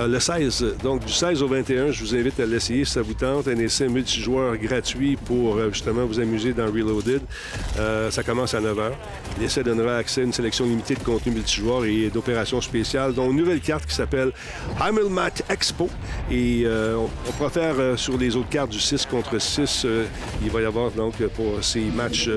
[0.00, 3.14] Le 16, donc du 16 au 21, je vous invite à l'essayer si ça vous
[3.14, 3.48] tente.
[3.48, 7.20] Un essai multijoueur gratuit pour euh, justement vous amuser dans Reloaded.
[7.78, 8.92] Euh, ça commence à 9 h.
[9.40, 13.38] L'essai donnera accès à une sélection limitée de contenu multijoueur et d'opérations spéciales, dont une
[13.38, 14.30] nouvelle carte qui s'appelle
[14.80, 15.88] Heimelmat Expo.
[16.30, 19.82] Et euh, on, pourra faire sur les autres cartes du 6 contre 6.
[19.84, 20.04] euh,
[20.44, 22.30] il va y avoir donc pour ces matchs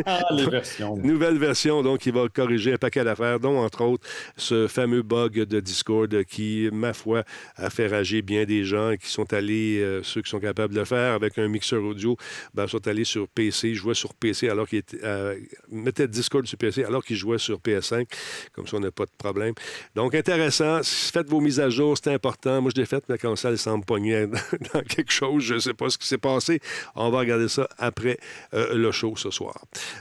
[0.06, 0.96] Ah, les versions.
[0.98, 5.44] Nouvelle version, donc, qui va corriger un paquet d'affaires, dont, entre autres, ce fameux bug
[5.44, 7.24] de Discord qui, ma foi,
[7.56, 10.80] a fait rager bien des gens qui sont allés, euh, ceux qui sont capables de
[10.80, 12.18] le faire avec un mixeur audio,
[12.54, 15.36] ben, sont allés sur PC, jouaient sur PC alors qu'ils euh,
[15.70, 18.06] mettaient Discord sur PC alors qu'ils jouaient sur PS5.
[18.54, 19.54] Comme ça, on n'a pas de problème.
[19.96, 20.82] Donc, intéressant.
[20.84, 22.62] Faites vos mises à jour, c'est important.
[22.62, 23.86] Moi, je l'ai fait, mais quand ça, elle semble
[24.74, 25.44] dans quelque chose.
[25.44, 26.60] Je ne sais pas ce qui s'est passé.
[26.96, 28.18] On va regarder ça après
[28.54, 29.56] euh, le show ce soir.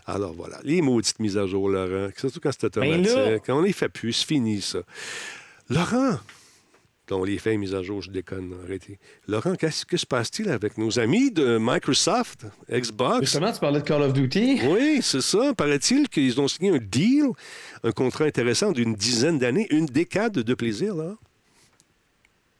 [0.07, 0.59] Alors, voilà.
[0.65, 2.09] Les maudites mises à jour, Laurent.
[2.17, 3.15] Surtout quand c'est automatique.
[3.15, 4.81] Ben là- Quand on les fait plus, c'est fini, ça.
[5.71, 6.19] Laurent!
[7.09, 8.99] Quand on les fait mises à jour, je déconne, arrêtez.
[9.29, 13.21] Laurent, qu'est-ce que se passe-t-il avec nos amis de Microsoft, Xbox?
[13.21, 14.61] Justement, tu parlais de Call of Duty.
[14.69, 15.55] Oui, c'est ça.
[15.55, 17.29] Paraît-il qu'ils ont signé un deal,
[17.83, 21.17] un contrat intéressant d'une dizaine d'années, une décade de plaisir, là.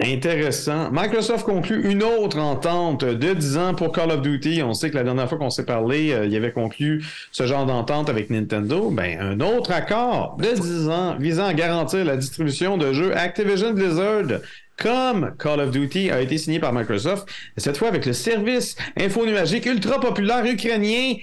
[0.01, 0.93] Intéressant.
[0.93, 4.63] Microsoft conclut une autre entente de 10 ans pour Call of Duty.
[4.63, 7.47] On sait que la dernière fois qu'on s'est parlé, euh, il y avait conclu ce
[7.47, 8.91] genre d'entente avec Nintendo.
[8.91, 13.73] Ben, un autre accord de 10 ans visant à garantir la distribution de jeux Activision
[13.73, 14.41] Blizzard
[14.77, 19.67] comme Call of Duty a été signé par Microsoft, cette fois avec le service infonuagique
[19.67, 21.15] ultra populaire ukrainien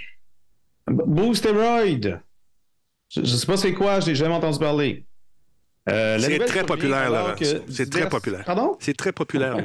[0.87, 2.19] Boosteroid.
[3.09, 5.05] Je ne sais pas c'est quoi, je n'ai jamais entendu parler.
[5.87, 7.35] Euh, c'est très populaire.
[7.69, 8.43] C'est très populaire.
[8.43, 8.75] Pardon?
[8.79, 9.55] C'est très populaire,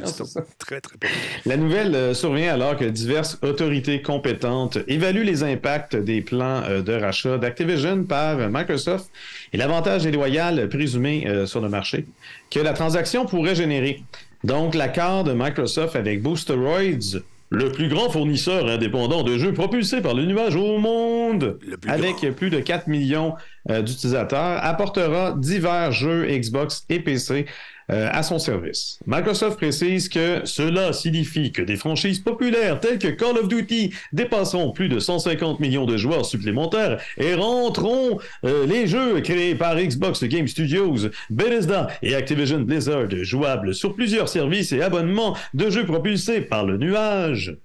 [0.58, 1.16] Très, très populaire.
[1.46, 6.82] La nouvelle euh, survient alors que diverses autorités compétentes évaluent les impacts des plans euh,
[6.82, 9.10] de rachat d'Activision par Microsoft
[9.54, 12.06] et l'avantage déloyal présumé sur le marché
[12.50, 14.02] que la transaction pourrait générer.
[14.44, 20.14] Donc, l'accord de Microsoft avec Boosteroids le plus grand fournisseur indépendant de jeux propulsés par
[20.14, 23.34] le nuage au monde, avec plus de 4 millions
[23.68, 27.46] euh, d'utilisateurs, apportera divers jeux Xbox et PC
[27.90, 28.98] euh, à son service.
[29.06, 34.70] Microsoft précise que cela signifie que des franchises populaires telles que Call of Duty dépasseront
[34.70, 40.22] plus de 150 millions de joueurs supplémentaires et rentreront euh, les jeux créés par Xbox
[40.24, 46.40] Game Studios, Bethesda et Activision Blizzard jouables sur plusieurs services et abonnements de jeux propulsés
[46.40, 47.56] par le nuage.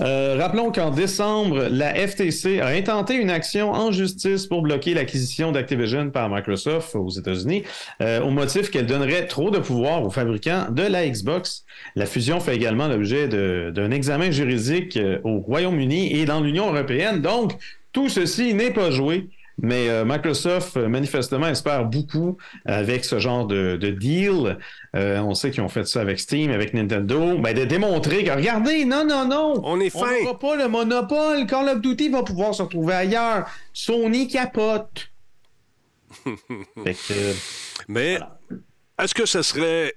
[0.00, 5.52] Euh, rappelons qu'en décembre, la FTC a intenté une action en justice pour bloquer l'acquisition
[5.52, 7.64] d'Activision par Microsoft aux États-Unis
[8.00, 11.64] au motif qu'elle donnerait trop de pouvoir aux fabricants de la Xbox.
[11.94, 17.20] La fusion fait également l'objet d'un examen juridique euh, au Royaume-Uni et dans l'Union européenne.
[17.20, 17.52] Donc,
[17.92, 19.28] tout ceci n'est pas joué.
[19.62, 24.58] Mais euh, Microsoft, euh, manifestement, espère beaucoup avec ce genre de, deal.
[24.94, 27.38] on sait qu'ils ont fait ça avec Steam, avec Nintendo.
[27.38, 29.60] Ben, de démontrer que, regardez, non, non, non.
[29.64, 30.06] On est fin.
[30.28, 31.46] On pas le monopole.
[31.46, 33.46] Call of Duty va pouvoir se retrouver ailleurs.
[33.72, 35.08] Sony capote.
[37.88, 38.18] Mais
[39.02, 39.94] est-ce que ce serait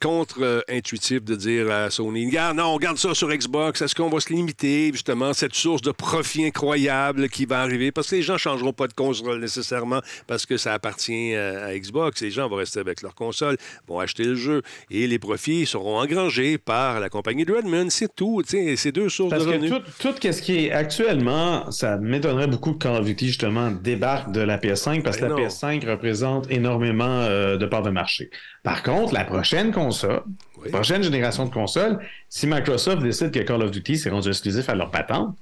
[0.00, 3.82] contre-intuitif de dire à Sony, regarde, non, on garde ça sur Xbox.
[3.82, 7.92] Est-ce qu'on va se limiter, justement, cette source de profit incroyable qui va arriver?
[7.92, 11.76] Parce que les gens ne changeront pas de console nécessairement parce que ça appartient à
[11.78, 12.22] Xbox.
[12.22, 13.56] Les gens vont rester avec leur console,
[13.88, 17.90] vont acheter le jeu et les profits seront engrangés par la compagnie de Redmond.
[17.90, 18.42] C'est tout.
[18.46, 19.70] C'est deux sources parce de revenus.
[19.70, 24.32] Que tout, ce qui est actuellement, ça m'étonnerait beaucoup que Call of Duty, justement, débarque
[24.32, 28.30] de la PS5 parce que ben la PS5 représente énormément euh, de parts de marché.
[28.62, 33.62] Par contre, la prochaine console, la prochaine génération de consoles, si Microsoft décide que Call
[33.62, 35.36] of Duty s'est rendu exclusif à leur patente,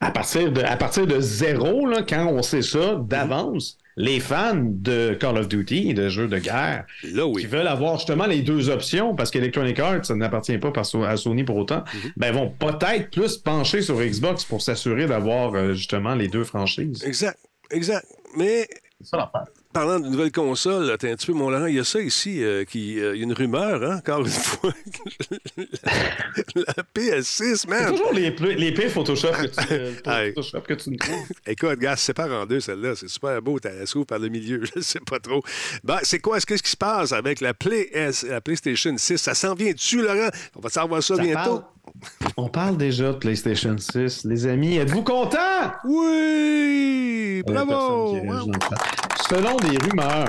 [0.00, 4.54] à partir de, à partir de zéro, là, quand on sait ça d'avance, les fans
[4.56, 8.70] de Call of Duty et de jeux de guerre qui veulent avoir justement les deux
[8.70, 10.72] options, parce qu'Electronic Arts, ça n'appartient pas
[11.06, 12.12] à Sony pour autant, mhm.
[12.16, 17.04] ben, vont peut-être plus pencher sur Xbox pour s'assurer d'avoir euh, justement les deux franchises.
[17.04, 17.38] Exact,
[17.70, 18.06] exact.
[18.36, 18.66] Mais.
[19.72, 22.42] Parlant de nouvelles consoles, t'es un petit peu, mon Laurent, il y a ça ici,
[22.42, 24.72] euh, qui, euh, il y a une rumeur, hein, encore une fois.
[26.56, 27.84] la, PS6, man.
[27.84, 29.72] C'est toujours les, les pires Photoshop que tu,
[30.08, 31.28] euh, Photoshop que tu me trouves.
[31.46, 32.96] Écoute, gars, c'est pas en deux, celle-là.
[32.96, 35.40] C'est super beau, t'as s'ouvre par le milieu, je sais pas trop.
[35.84, 37.52] Ben, c'est quoi, qu'est-ce qui se passe avec la,
[38.28, 39.18] la PlayStation 6?
[39.18, 40.30] Ça s'en vient dessus, Laurent?
[40.56, 41.62] On va savoir ça, bientôt.
[42.36, 44.24] On parle déjà de PlayStation 6.
[44.24, 45.72] Les amis, êtes-vous contents?
[45.84, 47.44] Oui!
[47.46, 48.20] Bravo!
[49.30, 50.28] Selon des rumeurs,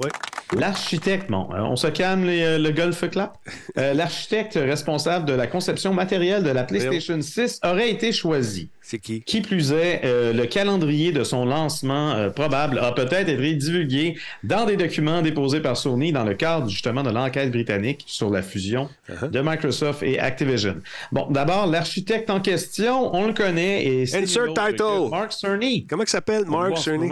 [0.00, 0.08] oui.
[0.56, 3.38] L'architecte, bon, euh, on se calme euh, le golf clap.
[3.76, 8.70] Euh, l'architecte responsable de la conception matérielle de la PlayStation 6 aurait été choisi.
[8.88, 9.20] C'est qui?
[9.22, 14.76] Qui plus est, le calendrier de son lancement probable a peut-être été divulgué dans des
[14.76, 19.30] documents déposés par Sony dans le cadre justement de l'enquête britannique sur la fusion uh-huh.
[19.30, 20.76] de Microsoft et Activision.
[21.10, 25.10] Bon, d'abord, l'architecte en question, on le connaît et c'est Insert title.
[25.10, 25.86] Mark Cerny.
[25.86, 27.08] Comment il s'appelle, Mark Cerny?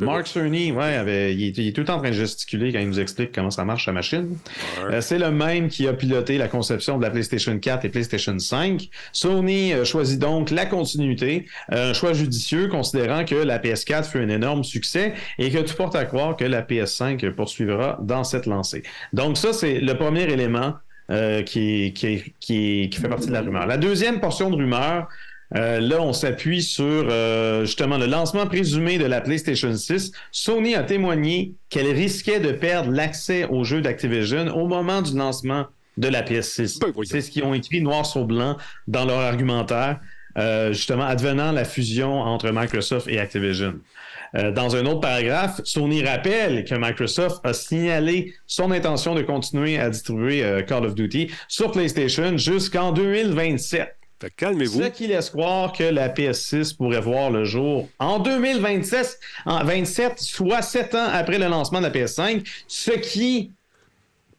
[0.00, 3.00] Mark Cerny, ouais, il, est, tout le temps en train de gesticuler quand il nous
[3.00, 4.38] explique comment ça marche sa machine.
[4.90, 8.38] Euh, c'est le même qui a piloté la conception de la PlayStation 4 et PlayStation
[8.38, 8.88] 5.
[9.12, 14.30] Sony euh, choisit donc la continuité, un choix judicieux considérant que la PS4 fut un
[14.30, 18.82] énorme succès et que tout porte à croire que la PS5 poursuivra dans cette lancée.
[19.12, 20.74] Donc ça, c'est le premier élément
[21.10, 23.66] euh, qui, qui, qui, qui, fait partie de la rumeur.
[23.66, 25.08] La deuxième portion de rumeur,
[25.56, 30.12] euh, là, on s'appuie sur euh, justement le lancement présumé de la PlayStation 6.
[30.30, 35.66] Sony a témoigné qu'elle risquait de perdre l'accès aux jeux d'Activision au moment du lancement
[35.96, 36.78] de la PS6.
[36.78, 38.56] Ben, C'est ce qu'ils ont écrit noir sur blanc
[38.86, 39.98] dans leur argumentaire,
[40.38, 43.74] euh, justement advenant la fusion entre Microsoft et Activision.
[44.34, 49.90] dans un autre paragraphe, Sony rappelle que Microsoft a signalé son intention de continuer à
[49.90, 53.96] distribuer Call of Duty sur PlayStation jusqu'en 2027
[54.28, 54.82] calmez-vous.
[54.82, 60.18] Ce qui laisse croire que la PS6 pourrait voir le jour en 2027, en 27,
[60.18, 63.52] soit sept ans après le lancement de la PS5, ce qui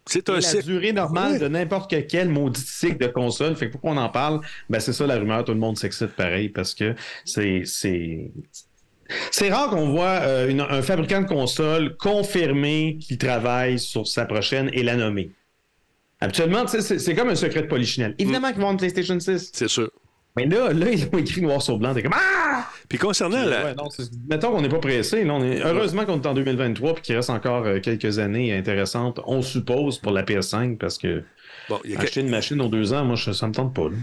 [0.05, 0.63] C'est un la cycle.
[0.65, 3.55] durée normale de n'importe quel maudit cycle de console.
[3.55, 4.41] Fait que pourquoi on en parle?
[4.69, 5.43] Ben, c'est ça la rumeur.
[5.45, 7.63] Tout le monde s'excite pareil parce que c'est.
[7.65, 8.31] c'est...
[9.29, 14.25] C'est rare qu'on voit euh, une- un fabricant de console confirmer qu'il travaille sur sa
[14.25, 15.31] prochaine et la nommer.
[16.21, 18.15] Habituellement, c'est c'est comme un secret de polichinelle.
[18.19, 19.49] Évidemment qu'ils vont une PlayStation 6.
[19.53, 19.91] C'est sûr.
[20.37, 21.93] Mais là, là, ils l'ont écrit noir sur blanc.
[21.93, 22.65] T'es comme Ah!
[22.87, 23.65] Puis concernant la...
[23.65, 25.23] Ouais, non, c'est- mettons qu'on n'est pas pressé.
[25.23, 25.61] Là, on est...
[25.61, 29.99] Heureusement qu'on est en 2023 puis qu'il reste encore euh, quelques années intéressantes, on suppose,
[29.99, 31.23] pour la PS5 parce que
[31.69, 33.73] Bon, il y a que- acheter une machine aux deux ans, moi, ça me tente
[33.73, 33.83] pas.
[33.89, 33.95] là.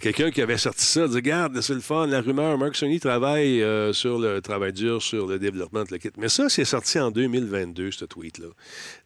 [0.00, 3.62] Quelqu'un qui avait sorti ça, dit Regarde, c'est le fun, la rumeur, Mark Sony travaille
[3.62, 6.10] euh, sur le travail dur, sur le développement de la kit.
[6.18, 8.46] Mais ça, c'est sorti en 2022, ce tweet-là.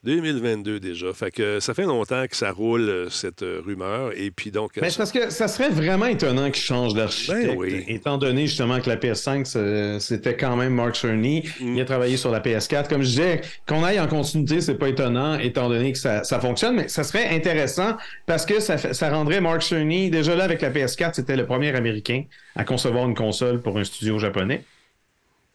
[0.05, 1.13] 2022 déjà.
[1.13, 4.13] Fait que ça fait longtemps que ça roule, euh, cette euh, rumeur.
[4.17, 4.73] Et puis donc.
[4.81, 7.85] Mais parce que ça serait vraiment étonnant qu'ils changent d'architecte, Ben oui.
[7.89, 11.45] étant donné justement que la PS5, c'est- c'était quand même Mark Cerny.
[11.61, 11.75] Mm.
[11.77, 12.89] Il a travaillé sur la PS4.
[12.89, 16.41] Comme je disais, qu'on aille en continuité, c'est pas étonnant, étant donné que ça, ça
[16.41, 20.63] fonctionne, mais ça serait intéressant parce que ça, ça rendrait Mark Cerny, déjà là avec
[20.63, 22.25] la PS4, c'était le premier Américain
[22.57, 24.65] à concevoir une console pour un studio japonais.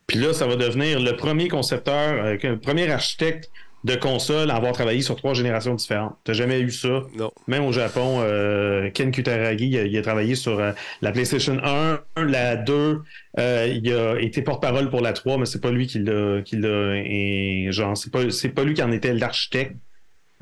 [0.08, 3.50] Puis là, ça va devenir le premier concepteur, euh, le premier architecte
[3.86, 6.16] de console à avoir travaillé sur trois générations différentes.
[6.24, 7.04] T'as jamais eu ça?
[7.16, 7.32] Non.
[7.48, 11.58] Même au Japon, euh, Ken Kutaragi, il a, il a travaillé sur euh, la PlayStation
[11.64, 13.02] 1, la 2.
[13.40, 16.56] euh, il a été porte-parole pour la 3, mais c'est pas lui qui l'a, qui
[16.58, 19.76] l'a, et genre, c'est pas, c'est pas lui qui en était l'architecte.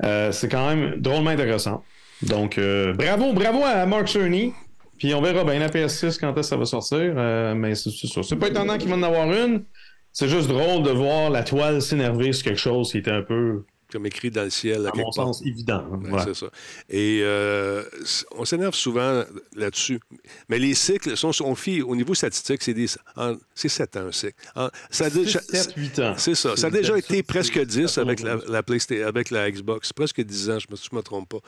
[0.04, 1.84] Euh, c'est quand même drôlement intéressant.
[2.22, 4.54] Donc, euh, bravo, bravo à Mark Cerny.
[5.04, 6.98] Puis on verra bien la PS6 quand est-ce que ça va sortir.
[6.98, 8.22] euh, mais c'est, ça.
[8.22, 9.66] C'est pas étonnant qu'il va en avoir une.
[10.12, 13.66] C'est juste drôle de voir la toile s'énerver sur quelque chose qui était un peu,
[13.94, 14.84] Comme écrit dans le ciel.
[14.86, 15.14] à à mon part.
[15.14, 15.84] sens, évident.
[15.88, 16.24] Ouais, Voilà.
[16.24, 16.46] C'est ça.
[16.90, 17.84] Et euh,
[18.32, 19.22] on s'énerve souvent
[19.54, 20.00] là-dessus.
[20.48, 24.10] Mais les cycles, sont, on au niveau statistique, c'est des, en- c'est 7 ans un
[24.12, 24.34] cycle.
[24.56, 26.14] En- ça a déjà- 7, 8 ans.
[26.16, 26.56] C'est ça.
[26.56, 28.44] Ça a déjà été presque c'est- 10 ça avec la, tombe.
[28.48, 29.92] la PlayStation, avec la Xbox.
[29.92, 31.38] Presque 10 ans, je ne me, me trompe pas.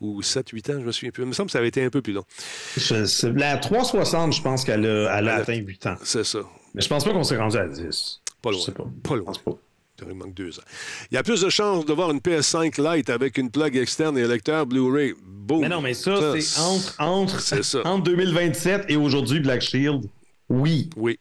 [0.00, 1.22] Ou 7, 8 ans, je me souviens plus.
[1.22, 2.24] Il me semble que ça avait été un peu plus long.
[2.76, 5.96] Je- la 360, je pense qu'elle a, elle a Elle a- atteint 8 ans.
[6.02, 6.40] C'est ça.
[6.74, 8.20] Mais je pense pas qu'on s'est rendu à 10.
[8.42, 8.64] Pas Je loin.
[8.66, 8.84] sais pas.
[9.04, 9.24] Pas Je loin.
[9.26, 9.52] pense pas.
[10.08, 10.62] Il manque deux ans.
[11.10, 14.16] Il y a plus de chances de voir une PS5 Lite avec une plug externe
[14.18, 15.14] et un lecteur Blu-ray.
[15.24, 15.60] Boom.
[15.62, 17.80] Mais non, mais ça, c'est entre, entre, ça.
[17.84, 20.04] entre 2027 et aujourd'hui Black Shield.
[20.48, 20.90] Oui.
[20.96, 21.18] Oui.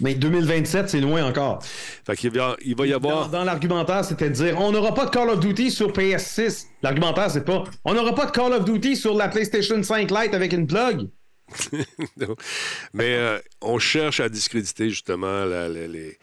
[0.00, 1.62] Mais 2027, c'est loin encore.
[1.62, 3.28] Fait qu'il va, il va y Dans, avoir.
[3.28, 6.66] dans l'argumentaire, c'était de dire on n'aura pas de Call of Duty sur PS6.
[6.82, 10.34] L'argumentaire, c'est pas on n'aura pas de Call of Duty sur la PlayStation 5 Lite
[10.34, 11.08] avec une plug.
[12.94, 16.18] Mais euh, on cherche à discréditer justement la- la- les,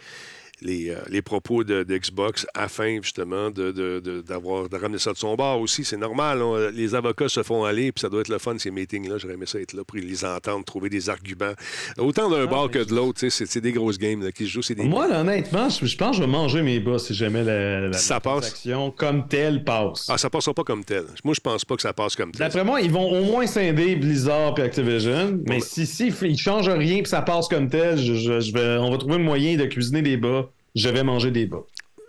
[0.61, 5.17] les, euh, les propos de, de Xbox afin justement de, d'avoir, de ramener ça de
[5.17, 5.83] son bord aussi.
[5.85, 6.41] C'est normal.
[6.41, 9.17] on- les avocats se font aller, puis ça doit être le fun, ces meetings-là.
[9.17, 11.53] J'aurais aimé ça être là pour les entendre, trouver des arguments.
[11.97, 13.19] Autant d'un bord que de l'autre.
[13.19, 14.61] C'est, c'est des grosses games là, qui se jouent.
[14.61, 14.83] C'est des...
[14.83, 17.87] Moi, là, honnêtement, je, je pense que je vais manger mes bas si jamais la,
[17.87, 18.39] la, Ça la passe.
[18.41, 20.07] transaction comme telle passe.
[20.09, 21.03] Ah, ça passera pas comme tel.
[21.23, 22.39] Moi, je pense pas que ça passe comme tel.
[22.39, 25.39] D'après moi, ils vont au moins scinder Blizzard et Activision.
[25.47, 28.77] Mais si, si ils changent rien et ça passe comme tel, je, je- je vais,
[28.79, 30.48] on va trouver le moyen de cuisiner des bas.
[30.75, 31.63] Je vais manger des bas.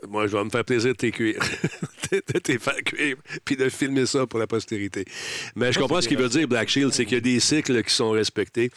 [0.09, 1.38] Moi, je vais me faire plaisir de t'es cuire.
[2.11, 5.05] de t'es faire cuire, puis de filmer ça pour la postérité.
[5.55, 7.83] Mais je comprends ce qu'il veut dire, Black Shield, c'est qu'il y a des cycles
[7.83, 8.70] qui sont respectés.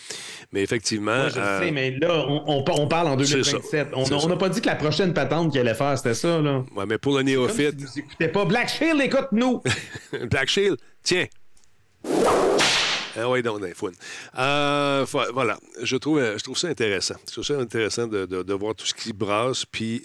[0.51, 1.15] Mais effectivement.
[1.15, 3.57] Moi, je euh, sais, mais là, on, on- on parle en C'est ça.
[3.57, 3.87] 2027.
[3.93, 6.41] On n'a pas dit que la prochaine patente qu'il allait faire, c'était ça.
[6.41, 6.65] Là.
[6.75, 9.61] ouais, mais pour le néophyte, Vous écoutez pas Black Shield, écoute-nous!
[10.29, 11.25] Black Shield, tiens.
[13.15, 13.91] Ah oui, donc, fun.
[14.39, 17.15] Euh, vo- voilà, je trouve, euh, je trouve ça intéressant.
[17.27, 19.65] Je trouve ça intéressant de, de- de voir tout ce qui brasse.
[19.65, 20.03] Puis,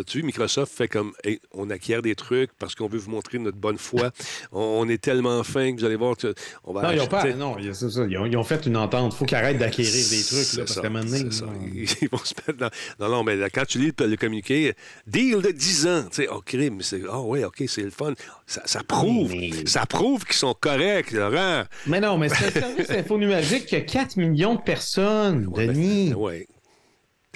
[0.00, 3.38] as-tu vu, Microsoft fait comme, Hey, on acquiert des trucs parce qu'on veut vous montrer
[3.38, 4.10] notre bonne foi.
[4.52, 7.24] on, est tellement fin que vous allez voir que on va Non, ils ont pas.
[7.32, 8.04] Non, il c'est ça.
[8.08, 9.14] Ils ont, ils ont fait une entente.
[9.14, 10.44] faut qu'ils arrêtent d'acquérir des trucs.
[10.44, 11.46] C'est Là, parce ça, donné, ça.
[12.02, 12.70] Ils vont se mettre dans.
[13.00, 14.74] Non, non, mais là, quand tu lis le, le communiqué,
[15.06, 17.02] deal de 10 ans, tu sais, oh, crime, c'est.
[17.10, 18.12] Ah, oui, OK, c'est le fun.
[18.46, 19.30] Ça, ça prouve.
[19.32, 21.64] Mais- Ça prouve qu'ils sont corrects, Laurent.
[21.86, 25.74] Mais non, mais c'est un service infonuagique qui a 4 millions de personnes, Ouais, ben,
[25.74, 26.14] Denis.
[26.14, 26.46] ouais.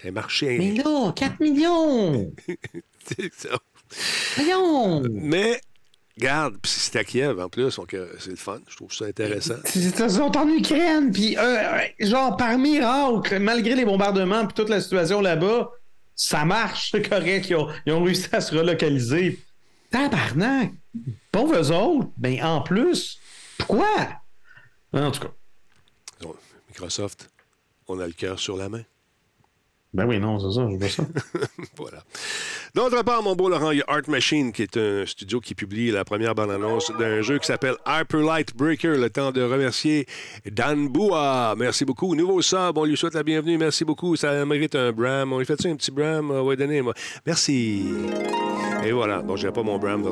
[0.01, 0.59] C'est un marché.
[0.59, 2.33] Mais là, 4 millions!
[3.05, 3.59] C'est ça.
[4.37, 5.03] Voyons!
[5.11, 5.61] Mais,
[6.17, 8.61] regarde, puis c'est à Kiev en plus, donc euh, c'est le fun.
[8.69, 9.57] Je trouve ça intéressant.
[9.75, 14.69] Ils sont en Ukraine, puis euh, euh, genre par miracle, malgré les bombardements puis toute
[14.69, 15.71] la situation là-bas,
[16.15, 17.49] ça marche, c'est correct.
[17.51, 19.41] Ils ont, ils ont réussi à se relocaliser.
[19.91, 20.73] Tabarnak!
[21.33, 23.19] Pauvres autres, ben en plus,
[23.59, 24.09] pourquoi?
[24.93, 26.29] En tout cas.
[26.69, 27.29] Microsoft,
[27.89, 28.83] on a le cœur sur la main.
[29.93, 31.03] Ben oui, non, c'est ça, je vois ça.
[31.77, 31.99] Voilà.
[32.75, 35.57] D'autre part, mon beau Laurent, il y a Art Machine, qui est un studio qui
[35.57, 38.97] publie la première bande-annonce d'un jeu qui s'appelle Hyper Light Breaker.
[38.97, 40.07] Le temps de remercier
[40.47, 41.55] Dan Boua.
[41.59, 42.15] Merci beaucoup.
[42.15, 43.59] Nouveau sub, on lui souhaite la bienvenue.
[43.59, 44.15] Merci beaucoup.
[44.15, 45.33] Ça mérite un Bram.
[45.33, 46.31] On lui fait ça un petit Bram?
[46.31, 46.83] On va donner.
[46.83, 46.95] moi.
[47.27, 47.87] Merci.
[48.85, 49.23] Et voilà.
[49.23, 50.05] Bon, j'ai pas mon Bram.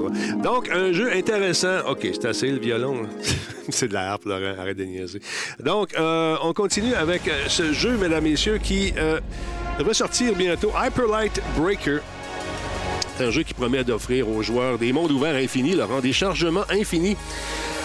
[0.42, 1.88] Donc, un jeu intéressant.
[1.88, 3.06] OK, c'est assez le violon.
[3.68, 4.54] c'est de la harpe, Laurent.
[4.58, 5.20] Arrête de niaiser.
[5.60, 9.20] Donc, euh, on continue avec euh, ce jeu, mesdames, messieurs, qui euh,
[9.78, 10.72] devrait sortir bientôt.
[10.76, 11.98] Hyperlight Breaker.
[13.16, 16.64] C'est un jeu qui promet d'offrir aux joueurs des mondes ouverts infinis, Laurent, des chargements
[16.68, 17.16] infinis.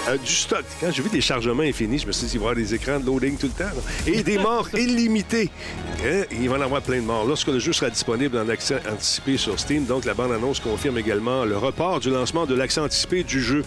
[0.10, 0.64] Euh, du stock.
[0.82, 2.74] Quand j'ai vu des chargements infinis, je me suis dit, il va y avoir des
[2.76, 3.72] écrans de loading tout le temps.
[3.72, 3.82] là.
[4.12, 5.50] Et des morts illimitées.
[6.06, 7.26] Hein, Il va en avoir plein de morts.
[7.26, 11.46] Lorsque le jeu sera disponible en accès anticipé sur Steam, donc la bande-annonce confirme également
[11.46, 13.64] le report du lancement de l'accès anticipé du jeu.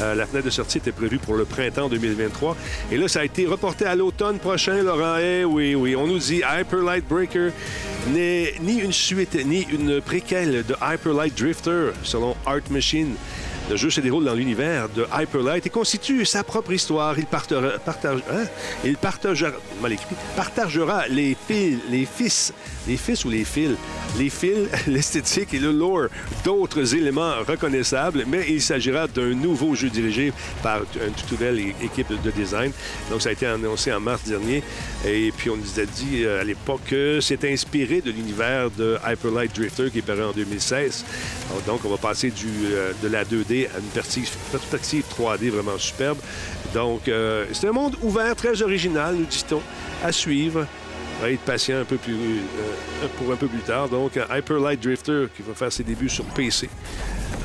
[0.00, 2.56] Euh, la fenêtre de sortie était prévue pour le printemps 2023.
[2.90, 5.18] Et là, ça a été reporté à l'automne prochain, Laurent.
[5.20, 5.94] Eh oui, oui.
[5.94, 7.50] On nous dit Hyper Light Breaker
[8.12, 13.14] n'est ni une suite, ni une préquelle de Hyper Light Drifter, selon Art Machine.
[13.70, 17.18] Le jeu se déroule dans l'univers de Hyperlight et constitue sa propre histoire.
[17.18, 17.72] Il, partera-
[18.30, 18.44] hein?
[20.36, 22.52] Partagera, les fils, les fils,
[22.86, 23.70] les fils ou les fils,
[24.18, 26.08] les fils, l'esthétique et le lore
[26.44, 32.12] d'autres éléments reconnaissables, mais il s'agira d'un nouveau jeu dirigé par une toute nouvelle équipe
[32.22, 32.70] de design.
[33.10, 34.62] Donc, ça a été annoncé en mars dernier.
[35.06, 38.98] Et puis, on nous a dit euh, à l'époque que c'est inspiré de l'univers de
[39.06, 41.04] Hyperlight Drifter qui est paru en 2016.
[41.66, 45.78] Donc, on va passer du, euh, de la 2D à une perspective, perspective 3D vraiment
[45.78, 46.18] superbe.
[46.72, 49.62] Donc, euh, c'est un monde ouvert, très original, nous dit-on,
[50.02, 50.66] à suivre.
[51.24, 53.88] Va être patient un peu plus, euh, pour un peu plus tard.
[53.88, 56.68] Donc, Hyper Light Drifter qui va faire ses débuts sur PC.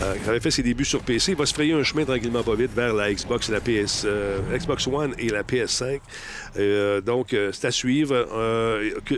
[0.02, 2.44] Euh, qui avait fait ses débuts sur PC, il va se frayer un chemin tranquillement
[2.44, 6.00] pas vite vers la Xbox, la PS, euh, Xbox One et la PS5.
[6.58, 8.28] Euh, donc, c'est à suivre.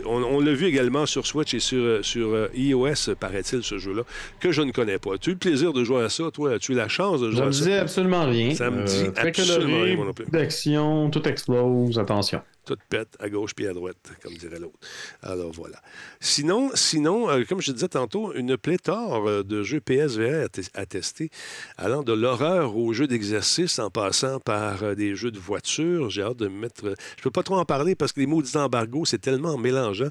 [0.06, 4.02] On on l'a vu également sur Switch et sur, sur iOS, paraît-il, ce jeu-là,
[4.40, 5.14] que je ne connais pas.
[5.14, 6.54] As-tu eu le plaisir de jouer à ça, toi?
[6.54, 7.58] As-tu eu la chance de jouer Ça à me ça?
[7.58, 8.54] disait absolument rien.
[8.54, 9.96] Ça me dit absolument rien.
[10.30, 12.40] D'action, tout explose, attention.
[12.64, 14.78] Tout pète à gauche puis à droite, comme dirait l'autre.
[15.22, 15.80] Alors voilà.
[16.20, 20.60] Sinon, sinon euh, comme je disais tantôt, une pléthore euh, de jeux PSVR à, te-
[20.74, 21.30] à tester,
[21.76, 26.08] allant de l'horreur aux jeux d'exercice en passant par euh, des jeux de voiture.
[26.10, 26.94] J'ai hâte de me mettre.
[27.16, 30.10] Je peux pas trop en parler parce que les maudits embargos, c'est tellement mélangeant.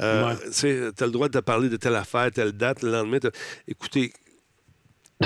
[0.00, 0.36] Euh, Ouais.
[0.96, 3.18] Tu as le droit de parler de telle affaire, telle date, le lendemain.
[3.68, 4.12] Écoutez,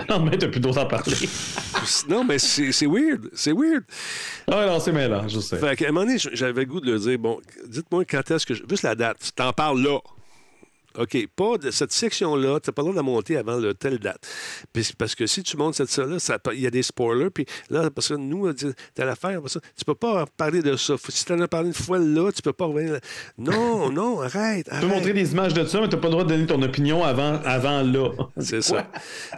[0.09, 1.17] Non, mais t'as plus d'autre à parler.
[2.09, 3.31] non, mais c'est weird.
[3.35, 3.85] C'est weird.
[4.51, 5.57] Ah non, c'est mêlant, je sais.
[5.59, 8.47] Fait qu'à un moment donné, j'avais le goût de leur dire bon, dites-moi quand est-ce
[8.47, 8.55] que.
[8.55, 8.63] Je...
[8.69, 9.19] Juste la date.
[9.25, 9.99] Tu t'en parles là.
[10.99, 13.75] OK, pas de cette section-là, tu n'as pas le droit de la monter avant le
[13.75, 14.27] telle date.
[14.73, 17.31] Puis- parce que si tu montes cette section-là, peut- il y a des spoilers.
[17.31, 20.95] Puis là, parce que nous, dit, t'as l'affaire, tu peux pas parler de ça.
[21.09, 22.95] Si tu en as parlé une fois là, tu peux pas revenir.
[22.95, 23.01] là.
[23.39, 24.69] Non, non, arrête.
[24.73, 26.63] Tu peux montrer des images de ça, mais t'as pas le droit de donner ton
[26.63, 28.11] opinion avant, avant là.
[28.39, 28.91] C'est ça.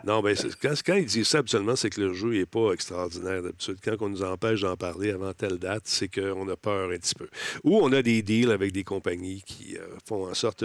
[0.05, 3.43] Non, ben, quand, quand ils disent ça, habituellement, c'est que le jeu n'est pas extraordinaire
[3.43, 3.79] d'habitude.
[3.85, 7.15] Quand on nous empêche d'en parler avant telle date, c'est qu'on a peur un petit
[7.15, 7.29] peu.
[7.65, 10.63] Ou on a des deals avec des compagnies qui euh, font en sorte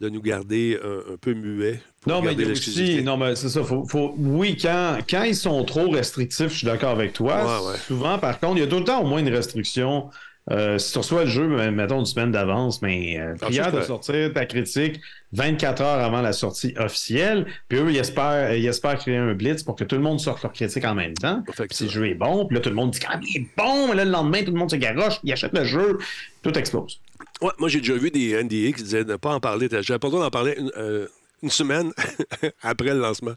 [0.00, 3.62] de nous garder un, un peu pour Non, mais aussi, non, mais c'est ça.
[3.62, 7.36] Faut, faut- oui, quand, quand ils sont trop restrictifs, je suis d'accord avec toi.
[7.62, 7.78] Ouais, ouais.
[7.86, 10.10] Souvent, par contre, il y a tout le temps au moins une restriction.
[10.50, 13.80] Euh, si tu reçois le jeu, mettons une semaine d'avance, mais euh, Ah, prière de
[13.82, 15.00] sortir ta critique
[15.34, 17.46] 24 heures avant la sortie officielle.
[17.68, 20.42] Puis eux, ils espèrent, ils espèrent créer un blitz pour que tout le monde sorte
[20.42, 21.44] leur critique en même temps.
[21.46, 23.46] Puis si le jeu est bon, puis là, tout le monde dit quand il est
[23.56, 25.98] bon, mais là, le lendemain, tout le monde se garoche, il achète le jeu,
[26.42, 26.98] tout explose.
[27.42, 29.68] Ouais, moi, j'ai déjà vu des NDA qui disaient de ne pas en parler.
[29.70, 31.06] J'avais pas le droit d'en parler une, euh,
[31.42, 31.92] une semaine
[32.62, 33.34] après le lancement.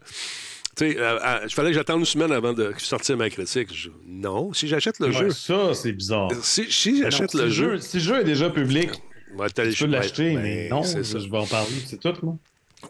[0.76, 3.74] Tu sais, euh, euh, il fallait que j'attende une semaine avant de sortir ma critique.
[3.74, 6.30] Je- non, si j'achète le Ouais, jeu, ça, c'est bizarre.
[6.42, 10.34] si, si j'achète le si jeu, Si le jeu est déjà public, tu peux l'acheter,
[10.34, 11.18] ben, mais non, c'est je, ça.
[11.18, 12.36] je vais en parler, c'est tout, moi.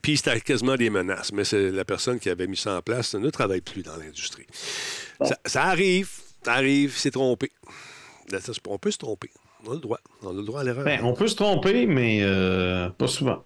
[0.02, 3.14] Puis c'était quasiment des menaces, mais c'est la personne qui avait mis ça en place
[3.14, 4.46] ne travaille plus dans l'industrie.
[5.22, 6.10] Ça, ça arrive,
[6.44, 7.50] ça arrive, c'est trompé.
[8.30, 9.30] Là, ça, On peut se tromper.
[9.66, 9.98] On a le droit.
[10.22, 10.84] On a le droit à l'erreur.
[10.84, 13.44] Ben, on peut se tromper, mais euh, pas souvent.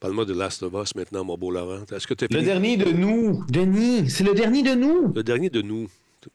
[0.00, 1.84] Parle-moi de Last of Us maintenant, mon beau Laurent.
[1.94, 5.12] Est-ce que as Le dernier de nous, Denis, c'est le dernier de nous.
[5.14, 5.86] Le dernier de nous.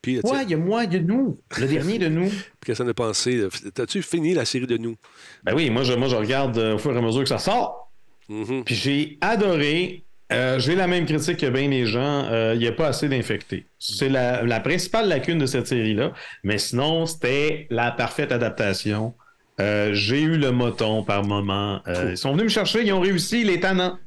[0.02, 1.38] Puis, Ouais, il y a moi, il y a nous.
[1.60, 2.32] Le dernier de nous.
[2.66, 3.46] qu'est-ce qu'on a pensé?
[3.74, 4.96] T'as-tu fini la série de nous?
[5.44, 7.40] Ben oui, moi je, moi, je regarde euh, au fur et à mesure que ça
[7.40, 7.92] sort.
[8.30, 8.64] Mhm.
[8.64, 10.06] Puis j'ai adoré.
[10.34, 12.26] Euh, j'ai la même critique que bien les gens.
[12.32, 13.66] Euh, Il n'y a pas assez d'infectés.
[13.80, 16.12] C'est la, la principale lacune de cette série-là.
[16.44, 19.14] Mais sinon, c'était la parfaite adaptation.
[19.60, 21.82] Euh, j'ai eu le moton par moment.
[21.88, 23.98] Ils sont venus me chercher, ils ont réussi, les tannants.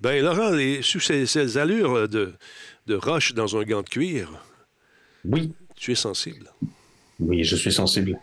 [0.00, 2.34] Ben, Laurent, les, sous ces, ces allures de,
[2.86, 4.30] de roche dans un gant de cuir,
[5.24, 5.52] Oui.
[5.76, 6.48] tu es sensible.
[7.20, 8.18] Oui, je suis sensible.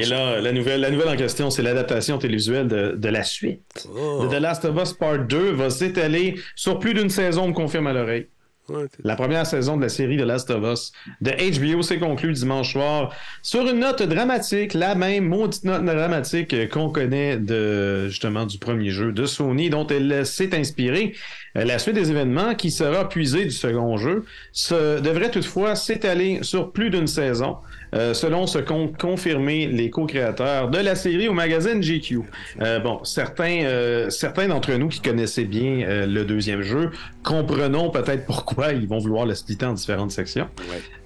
[0.00, 3.88] Et là, la nouvelle, la nouvelle en question, c'est l'adaptation télévisuelle de, de la suite.
[3.94, 4.26] Oh.
[4.26, 7.86] De The Last of Us Part 2 va s'étaler sur plus d'une saison, me confirme
[7.86, 8.26] à l'oreille.
[8.70, 12.32] Ouais, La première saison de la série The Last of Us de HBO s'est conclue
[12.32, 18.46] dimanche soir sur une note dramatique, la même maudite note dramatique qu'on connaît de justement
[18.46, 21.12] du premier jeu de Sony, dont elle s'est inspirée.
[21.58, 26.38] Euh, La suite des événements, qui sera puisée du second jeu, se- devrait toutefois s'étaler
[26.40, 27.58] sur plus d'une saison,
[27.94, 32.22] euh, selon ce qu'ont confirmé les co-créateurs de la série au magazine GQ.
[32.60, 36.90] Euh, bon, certains, euh, certains d'entre nous qui connaissaient bien le deuxième jeu
[37.22, 40.48] comprenons peut-être pourquoi ils vont vouloir le splitter en différentes sections.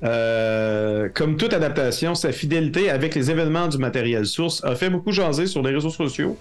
[0.02, 1.10] Ouais.
[1.14, 5.46] Comme toute adaptation, sa fidélité avec les événements du matériel source a fait beaucoup jaser
[5.46, 6.36] sur les réseaux sociaux.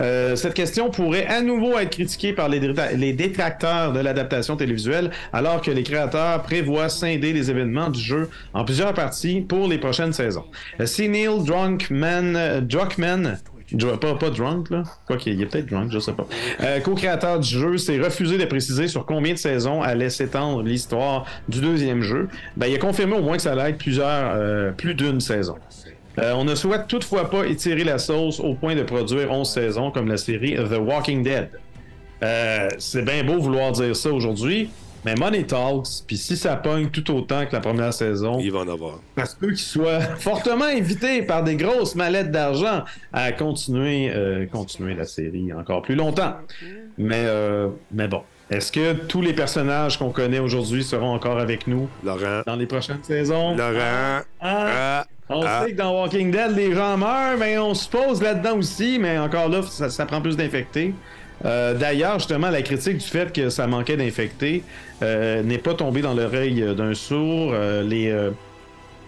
[0.00, 4.56] Euh, cette question pourrait à nouveau être critiquée par les, détra- les détracteurs de l'adaptation
[4.56, 9.68] télévisuelle, alors que les créateurs prévoient scinder les événements du jeu en plusieurs parties pour
[9.68, 10.44] les prochaines saisons.
[10.80, 13.38] Euh, Si Neil Drunkman, Druckmann
[13.70, 14.82] Dr- pas, pas drunk, là.
[15.06, 16.26] Quoi qu'il ait peut-être drunk, je sais pas.
[16.62, 21.26] Euh, Co-créateur du jeu s'est refusé de préciser sur combien de saisons allait s'étendre l'histoire
[21.50, 22.28] du deuxième jeu.
[22.56, 25.56] Ben, il a confirmé au moins que ça allait être plusieurs, euh, plus d'une saison.
[26.18, 29.90] Euh, on ne souhaite toutefois pas étirer la sauce au point de produire 11 saisons
[29.90, 31.50] comme la série The Walking Dead.
[32.22, 34.70] Euh, c'est bien beau vouloir dire ça aujourd'hui,
[35.04, 38.60] mais Money Talks, puis si ça pogne tout autant que la première saison, Il va
[38.60, 38.98] en avoir.
[39.16, 44.46] ça se peut qu'il soit fortement invité par des grosses mallettes d'argent à continuer, euh,
[44.46, 46.34] continuer la série encore plus longtemps.
[46.96, 47.26] Mais,
[47.92, 52.42] mais bon, est-ce que tous les personnages qu'on connaît aujourd'hui seront encore avec nous Laurent.
[52.46, 53.54] dans les prochaines saisons?
[53.56, 54.22] Laurent.
[54.40, 55.64] Ah, Ah, on ah.
[55.64, 59.18] sait que dans Walking Dead, les gens meurent, mais on se pose là-dedans aussi, mais
[59.18, 60.94] encore là, ça, ça prend plus d'infectés.
[61.44, 64.62] Euh, D'ailleurs, justement, la critique du fait que ça manquait d'infectés
[65.02, 67.52] euh, n'est pas tombée dans l'oreille d'un sourd.
[67.52, 68.12] Euh, les,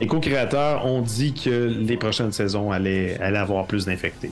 [0.00, 4.30] les co-créateurs ont dit que les prochaines saisons allaient, allaient avoir plus d'infectés.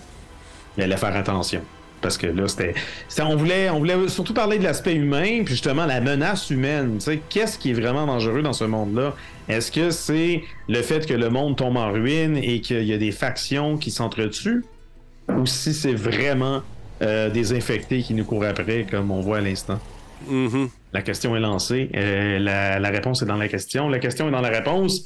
[0.76, 1.62] Ils allaient faire attention.
[2.01, 2.74] Parce que là, c'était.
[3.20, 6.94] On voulait, on voulait surtout parler de l'aspect humain, puis justement la menace humaine.
[6.99, 9.14] Tu sais, qu'est-ce qui est vraiment dangereux dans ce monde-là?
[9.49, 12.99] Est-ce que c'est le fait que le monde tombe en ruine et qu'il y a
[12.99, 14.64] des factions qui s'entretuent?
[15.28, 16.62] Ou si c'est vraiment
[17.03, 19.80] euh, des infectés qui nous courent après, comme on voit à l'instant?
[20.26, 20.68] Mhm.
[20.92, 21.90] La question est lancée.
[21.94, 23.88] Euh, la, la réponse est dans la question.
[23.88, 25.05] La question est dans la réponse.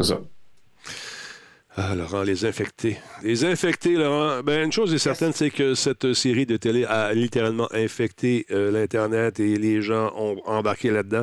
[0.00, 0.20] C'est ça.
[1.74, 2.98] Ah, Laurent, les infectés.
[3.22, 4.42] Les infectés, Laurent.
[4.42, 8.70] Ben, une chose est certaine, c'est que cette série de télé a littéralement infecté euh,
[8.70, 11.22] l'Internet et les gens ont embarqué là-dedans.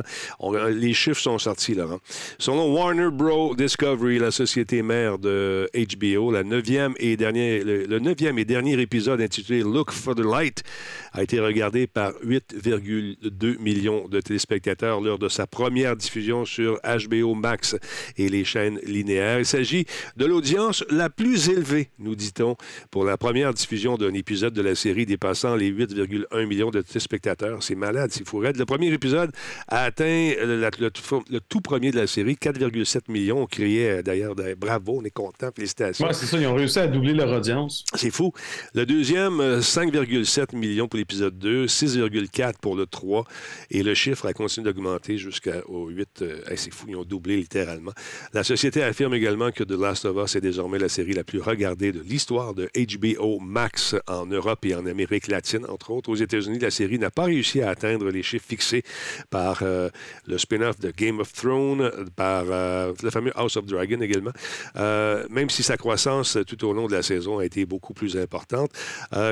[0.70, 2.00] Les chiffres sont sortis, Laurent.
[2.38, 3.54] Selon Warner Bros.
[3.54, 9.20] Discovery, la société mère de HBO, la neuvième et dernier, le neuvième et dernier épisode
[9.20, 10.64] intitulé Look for the Light
[11.12, 17.34] a été regardé par 8,2 millions de téléspectateurs lors de sa première diffusion sur HBO
[17.34, 17.76] Max
[18.16, 19.38] et les chaînes linéaires.
[19.38, 19.86] Il s'agit
[20.16, 22.56] de l'audience la plus élevée, nous dit-on,
[22.90, 27.62] pour la première diffusion d'un épisode de la série dépassant les 8,1 millions de téléspectateurs.
[27.62, 28.40] C'est malade, c'est fou.
[28.40, 29.30] Le premier épisode
[29.68, 33.42] a atteint le, la- le tout- le tout premier de la série, 4,7 millions.
[33.42, 36.06] On criait euh, d'ailleurs bravo, on est content, félicitations.
[36.06, 36.38] Ouais, c'est ça.
[36.38, 37.84] Ils ont réussi à doubler leur audience.
[37.94, 38.32] C'est fou.
[38.74, 43.24] Le deuxième, euh, 5,7 millions pour l'épisode 2, 6,4 pour le 3.
[43.70, 46.22] Et le chiffre a continué d'augmenter jusqu'au 8.
[46.22, 47.92] euh, c'est fou, ils ont doublé littéralement.
[48.32, 51.40] La société affirme également que The Last of Us est désormais la série la plus
[51.40, 56.10] regardée de l'histoire de HBO Max en Europe et en Amérique latine, entre autres.
[56.10, 58.82] Aux États-Unis, la série n'a pas réussi à atteindre les chiffres fixés
[59.30, 59.88] par euh,
[60.26, 64.32] le spin-off de Game of Thrones, par euh, le fameux House of Dragon également,
[64.76, 68.16] Euh, même si sa croissance tout au long de la saison a été beaucoup plus
[68.16, 68.70] importante.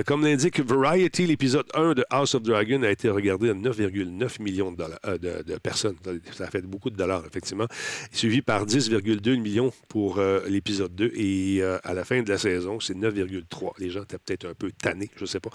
[0.07, 4.73] Comme l'indique Variety, l'épisode 1 de House of Dragon a été regardé à 9,9 millions
[4.73, 5.97] de, dollars, euh, de, de personnes.
[6.33, 7.67] Ça a fait beaucoup de dollars, effectivement.
[8.13, 11.13] Suivi par 10,2 millions pour euh, l'épisode 2.
[11.15, 13.73] Et euh, à la fin de la saison, c'est 9,3.
[13.79, 15.51] Les gens étaient peut-être un peu tannés, je ne sais pas.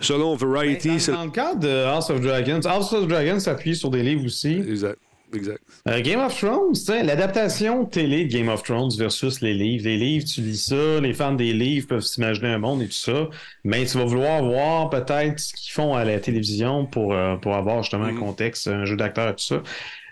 [0.00, 1.12] Selon Variety, Dans, c'est...
[1.12, 4.54] dans le cadre de House of Dragons, House of Dragons s'appuie sur des livres aussi.
[4.54, 4.98] Exact.
[5.34, 5.60] Exact.
[5.88, 6.74] Euh, Game of Thrones,
[7.04, 9.84] l'adaptation télé de Game of Thrones versus les livres.
[9.84, 12.92] Les livres, tu lis ça, les fans des livres peuvent s'imaginer un monde et tout
[12.92, 13.28] ça,
[13.64, 17.54] mais tu vas vouloir voir peut-être ce qu'ils font à la télévision pour, euh, pour
[17.54, 19.62] avoir justement un contexte, un jeu d'acteur et tout ça.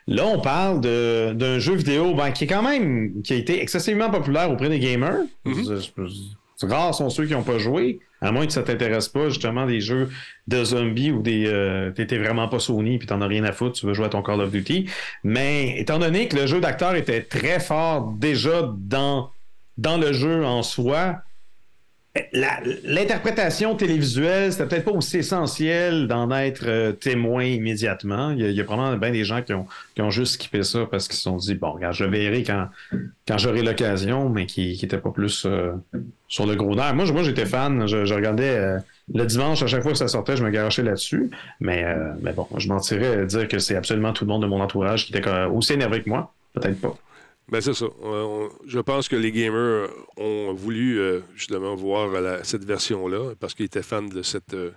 [0.09, 3.61] Là, on parle de- d'un jeu vidéo ben, qui est quand même, qui a été
[3.61, 5.23] excessivement populaire auprès des gamers.
[5.65, 6.13] Je- je-
[6.57, 9.67] C'est rare sont ceux qui n'ont pas joué, à moins que ça t'intéresse pas, justement,
[9.67, 10.09] des jeux
[10.49, 11.47] de zombies ou des.
[11.47, 14.09] Euh, T'étais vraiment pas Sony puis t'en as rien à foutre, tu veux jouer à
[14.09, 14.89] ton Call of Duty.
[15.23, 19.31] Mais étant donné que le jeu d'acteur était très fort déjà dans,
[19.77, 21.17] dans le jeu en soi,
[22.85, 28.31] l'interprétation télévisuelle, c'était peut-être pas aussi essentiel d'en être euh, témoin immédiatement.
[28.31, 30.35] Il y, a, il y a probablement bien des gens qui ont, qui ont juste
[30.35, 32.69] skippé ça parce qu'ils se sont dit, bon, regarde, je verrai quand,
[33.27, 35.73] quand j'aurai l'occasion, mais qui n'étaient pas plus euh,
[36.29, 36.95] sur le gros nerf.
[36.95, 37.87] Moi, moi j'étais fan.
[37.87, 38.79] Je, je regardais euh,
[39.15, 41.31] le dimanche, à chaque fois que ça sortait, je me garochais là-dessus.
[41.61, 44.49] Mais, euh, mais bon, je mentirais à dire que c'est absolument tout le monde de
[44.49, 46.33] mon entourage qui était comme- aussi énervé que moi.
[46.55, 46.97] Peut-être pas.
[47.49, 47.87] Ben c'est ça.
[48.03, 53.55] On- je pense que les gamers ont voulu euh, justement voir la- cette version-là parce
[53.55, 54.73] qu'ils étaient fans de cette euh,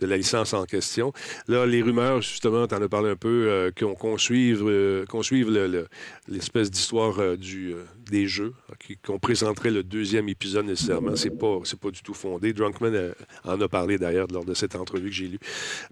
[0.00, 1.14] de la licence en question.
[1.48, 5.06] Là, les rumeurs, justement, tu en as parlé un peu, euh, qu'on qu'on suive, euh,
[5.22, 5.88] suive le-
[6.28, 11.16] l'espèce d'histoire euh, du, euh, des jeux, euh, qu'on présenterait le deuxième épisode nécessairement.
[11.16, 12.52] C'est pas, c'est pas du tout fondé.
[12.52, 13.12] Drunkman euh,
[13.44, 15.38] en a parlé d'ailleurs lors de cette entrevue que j'ai lue.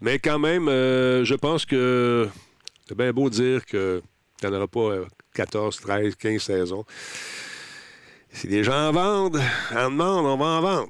[0.03, 2.29] Mais quand même, euh, je pense que
[2.87, 4.03] c'est bien beau dire que
[4.43, 5.05] n'y en aura pas euh,
[5.35, 6.85] 14, 13, 15 saisons.
[8.31, 9.41] Si les gens en vendent,
[9.74, 10.89] en demandent, on va en vendre.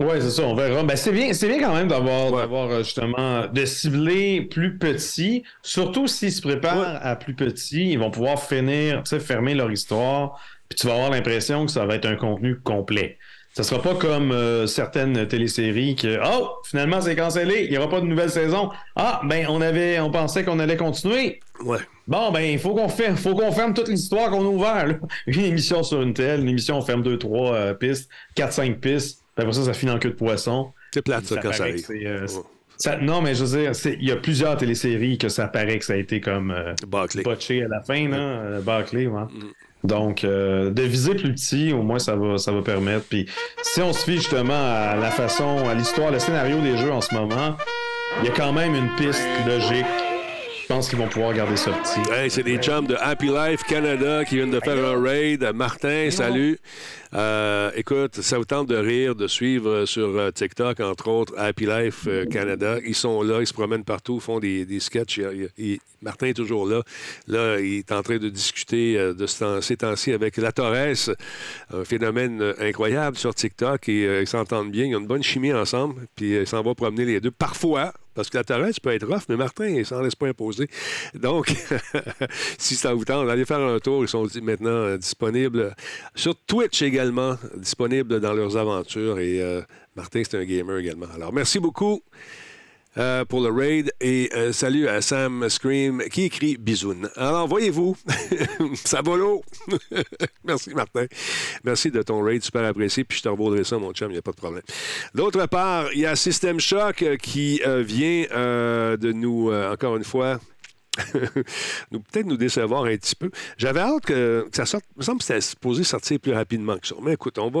[0.00, 0.84] Oui, c'est ça, on verra.
[0.84, 2.42] Ben, c'est bien, c'est bien quand même d'avoir, Ouais.
[2.42, 7.98] d'avoir euh, justement de cibler plus petit, surtout s'ils se préparent à plus petit, ils
[7.98, 11.84] vont pouvoir finir, tu sais, fermer leur histoire, puis tu vas avoir l'impression que ça
[11.84, 13.18] va être un contenu complet.
[13.58, 17.90] Ça sera pas comme euh, certaines téléséries que oh finalement c'est cancellé, il n'y aura
[17.90, 18.70] pas de nouvelle saison.
[18.94, 21.40] Ah ben on avait, on pensait qu'on allait continuer.
[21.64, 21.78] Ouais.
[22.06, 25.00] Bon, ben, il faut qu'on ferme, faut qu'on ferme toute l'histoire qu'on a ouverte.
[25.26, 28.78] Une émission sur une telle, une émission, on ferme deux, trois euh, pistes, quatre, cinq
[28.78, 29.24] pistes.
[29.34, 30.72] Puis après ça, ça finit en queue de poisson.
[30.94, 31.84] C'est plate, ça, Ça quand ça arrive.
[31.90, 32.42] euh, Ouais.
[32.76, 35.84] Ça- non, mais je veux dire, il y a plusieurs téléséries que ça paraît que
[35.84, 36.54] ça a été comme
[37.24, 39.22] botché à la fin, là, bâclé, ouais.
[39.84, 43.06] Donc, euh, de viser plus petit, au moins, ça va, ça va permettre.
[43.08, 43.26] Puis,
[43.62, 47.00] si on se fie justement à la façon, à l'histoire, le scénario des jeux en
[47.00, 47.56] ce moment,
[48.20, 49.86] il y a quand même une piste logique.
[50.68, 51.70] Je pense qu'ils vont pouvoir garder ça
[52.28, 55.42] c'est des chums de Happy Life Canada qui viennent de faire un raid.
[55.54, 56.58] Martin, salut.
[57.14, 61.64] Euh, écoute, ça vous tente de rire, de suivre sur euh, TikTok, entre autres, Happy
[61.64, 62.76] Life euh, Canada.
[62.84, 65.18] Ils sont là, ils se promènent partout, font des, des sketchs.
[66.02, 66.82] Martin est toujours là.
[67.28, 71.14] Là, il est en train de discuter de ces temps-ci avec La Torres,
[71.72, 73.88] un phénomène incroyable sur TikTok.
[73.88, 76.06] Et ils s'entendent bien, ils ont une bonne chimie ensemble.
[76.14, 77.30] Puis ils s'en vont promener les deux.
[77.30, 80.68] Parfois, parce que la Torres peut être rough, mais Martin, il s'en laisse pas imposer.
[81.14, 81.54] Donc,
[82.58, 84.02] si ça vous tente, allez faire un tour.
[84.02, 85.72] Ils sont maintenant euh, disponibles
[86.16, 89.20] sur Twitch également, disponibles dans leurs aventures.
[89.20, 89.62] Et euh,
[89.94, 91.06] Martin, c'est un gamer également.
[91.14, 92.02] Alors, merci beaucoup.
[92.96, 97.08] Euh, pour le raid et euh, salut à Sam Scream qui écrit bisoun.
[97.16, 97.96] Alors, voyez-vous,
[98.74, 99.42] ça va l'eau.
[100.44, 101.06] Merci, Martin.
[101.64, 103.04] Merci de ton raid, super apprécié.
[103.04, 104.62] Puis je te revaudrai ça, mon chum, il n'y a pas de problème.
[105.14, 108.24] D'autre part, il y a System Shock qui euh, vient
[108.96, 110.40] de nous, encore une fois,
[111.90, 113.30] nous peut-être nous décevoir un petit peu.
[113.56, 114.84] J'avais hâte que, que ça sorte.
[114.96, 116.94] Il me semble que c'était supposé sortir plus rapidement que ça.
[117.02, 117.60] Mais écoute, on va,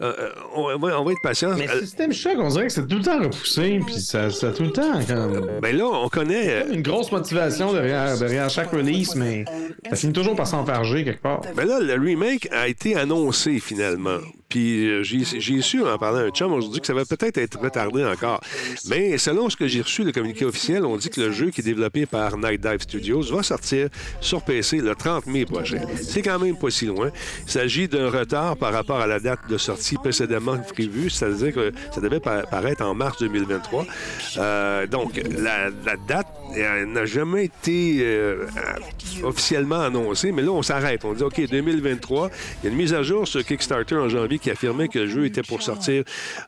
[0.00, 1.54] euh, euh, on, va, on va être patient.
[1.56, 4.52] Mais Euh, Système Shock, on dirait que c'est tout le temps repoussé, puis ça, ça
[4.52, 5.50] tout le temps comme...
[5.60, 6.62] ben là, on connaît.
[6.64, 9.44] euh, une grosse motivation derrière, derrière chaque release, mais
[9.90, 11.40] ça finit toujours par s'enfarger quelque part.
[11.54, 14.18] Ben là, le remake a été annoncé finalement.
[14.48, 17.58] Puis euh, j'ai su en parlant à un chum aujourd'hui que ça va peut-être être
[17.58, 18.40] retardé encore.
[18.88, 21.60] Mais selon ce que j'ai reçu, le communiqué officiel, on dit que le jeu qui
[21.60, 23.88] est développé par Night Dive Studios va sortir
[24.20, 25.80] sur PC le 30 mai prochain.
[26.00, 27.10] C'est quand même pas si loin.
[27.46, 31.72] Il s'agit d'un retard par rapport à la date de sortie précédemment prévue, c'est-à-dire que
[31.94, 33.84] ça devait pa- paraître en mars 2023.
[34.38, 35.70] Euh, donc, la
[36.08, 38.46] date elle n'a jamais été euh,
[39.22, 41.04] officiellement annoncée, mais là, on s'arrête.
[41.04, 42.30] On dit, OK, 2023,
[42.62, 45.06] il y a une mise à jour sur Kickstarter en janvier qui affirmait que le
[45.08, 46.04] jeu était pour sortir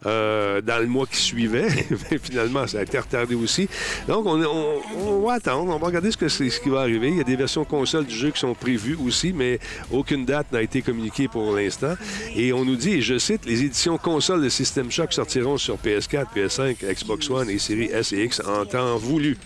[0.07, 1.68] euh, dans le mois qui suivait.
[2.11, 3.68] mais finalement, ça a été retardé aussi.
[4.07, 5.74] Donc, on, on- va attendre.
[5.74, 6.26] On va regarder ce, que
[6.62, 7.09] qui va arriver.
[7.09, 9.59] Il y a des versions console du jeu qui sont prévues aussi, mais
[9.90, 11.94] aucune date n'a été communiquée pour l'instant.
[12.36, 15.76] Et on nous dit, et je cite, les éditions console de System Shock sortiront sur
[15.76, 19.36] PS4, PS5, Xbox One et séries S et X en temps voulu,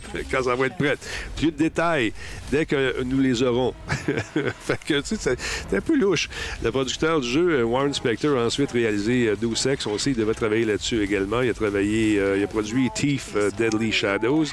[0.42, 0.96] ça va être prêt.
[1.36, 2.12] Plus de détails
[2.52, 3.72] dès que nous les aurons.
[4.60, 5.36] fait que, tu sais,
[5.68, 6.28] c'est un peu louche.
[6.62, 9.86] Le producteur du jeu, euh, Warren Spector, a ensuite réalisé euh, Deus Ex.
[9.86, 11.40] On sait qu'il devait travailler là-dessus également.
[11.40, 14.46] Il a travaillé, euh, il a produit Thief, euh, Deadly Shadows.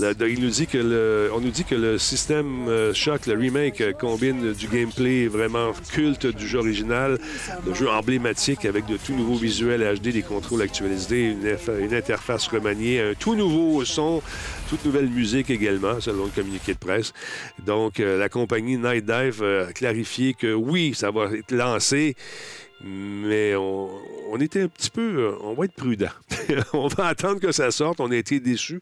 [0.00, 3.80] Il nous dit que le, on nous dit que le système euh, Shock, le remake,
[3.82, 7.18] euh, combine du gameplay vraiment culte du jeu original,
[7.66, 11.36] le jeu emblématique avec de tout nouveaux visuels HD, des contrôles actualisés,
[11.80, 14.22] une interface remaniée, un tout nouveau son,
[14.70, 17.12] toute nouvelle musique également, selon le communiqué de presse.
[17.64, 22.16] Donc, euh, la compagnie Night Dive euh, a clarifié que oui, ça va être lancé,
[22.86, 23.88] Mais on,
[24.30, 25.00] on était un petit peu.
[25.00, 26.10] euh, On va être prudent.
[26.74, 28.00] on va attendre que ça sorte.
[28.00, 28.80] On a été déçus.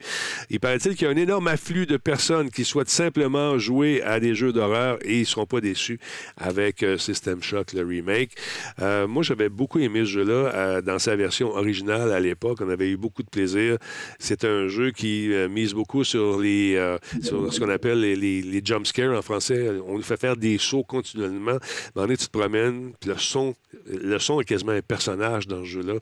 [0.50, 4.18] Il paraît-il qu'il y a un énorme afflux de personnes qui souhaitent simplement jouer à
[4.18, 6.00] des jeux d'horreur et ils ne seront pas déçus
[6.36, 8.32] avec euh, System Shock, le remake.
[8.80, 12.58] Euh, moi, j'avais beaucoup aimé ce jeu-là dans sa version originale à l'époque.
[12.60, 13.76] On avait eu beaucoup de plaisir.
[14.18, 16.76] C'est un jeu qui mise beaucoup sur les
[17.22, 19.70] sur ce qu'on appelle les, les, en français.
[19.86, 21.58] On nous fait faire des sauts continuellement.
[21.96, 23.54] À tu te promènes, puis le son,
[23.92, 25.94] le son est quasiment un personnage dans ce jeu-là.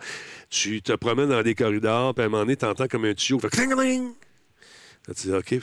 [0.49, 3.15] Tu te promènes dans des corridors, puis à un moment donné, tu entends comme un
[3.15, 3.41] tuyau.
[3.41, 5.61] Tu dis, OK.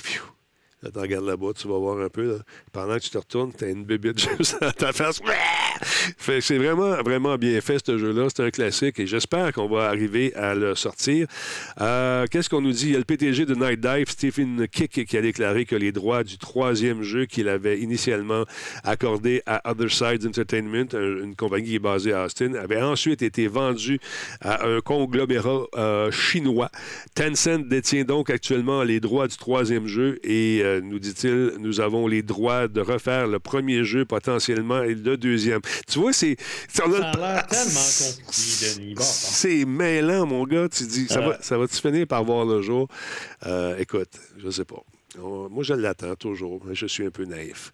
[0.84, 2.34] Là, tu regardes là-bas, tu vas voir un peu.
[2.34, 2.38] là.
[2.72, 5.20] Pendant que tu te retournes, tu as une bébite juste à ta face.
[6.40, 8.28] C'est vraiment, vraiment bien fait, ce jeu-là.
[8.36, 11.28] C'est un classique et j'espère qu'on va arriver à le sortir.
[11.82, 12.88] Euh, Qu'est-ce qu'on nous dit?
[12.88, 15.92] Il y a le PTG de Night Dive, Stephen Kick, qui a déclaré que les
[15.92, 18.44] droits du troisième jeu qu'il avait initialement
[18.84, 23.22] accordé à Other Sides Entertainment, un- une compagnie qui est basée à Austin, avaient ensuite
[23.22, 24.00] été vendus
[24.42, 26.70] à un conglomérat euh, chinois.
[27.16, 32.08] Tencent détient donc actuellement les droits du troisième jeu et, euh, nous dit-il, nous avons
[32.08, 35.62] les droits de refaire le premier jeu potentiellement et le deuxième.
[35.88, 36.36] Tu vois, c'est...
[36.68, 37.12] Ça a l'air
[37.48, 37.80] tellement
[38.26, 38.94] compliqué, Denis.
[38.96, 40.68] Bon, c'est mêlant, mon gars.
[40.70, 41.34] Tu dis, ça, Euh.
[41.42, 42.88] ça va-tu finir par voir le jour?
[43.46, 44.84] Euh, écoute, je sais pas.
[45.24, 47.72] On- Moi, je l'attends toujours, mais je suis un peu naïf.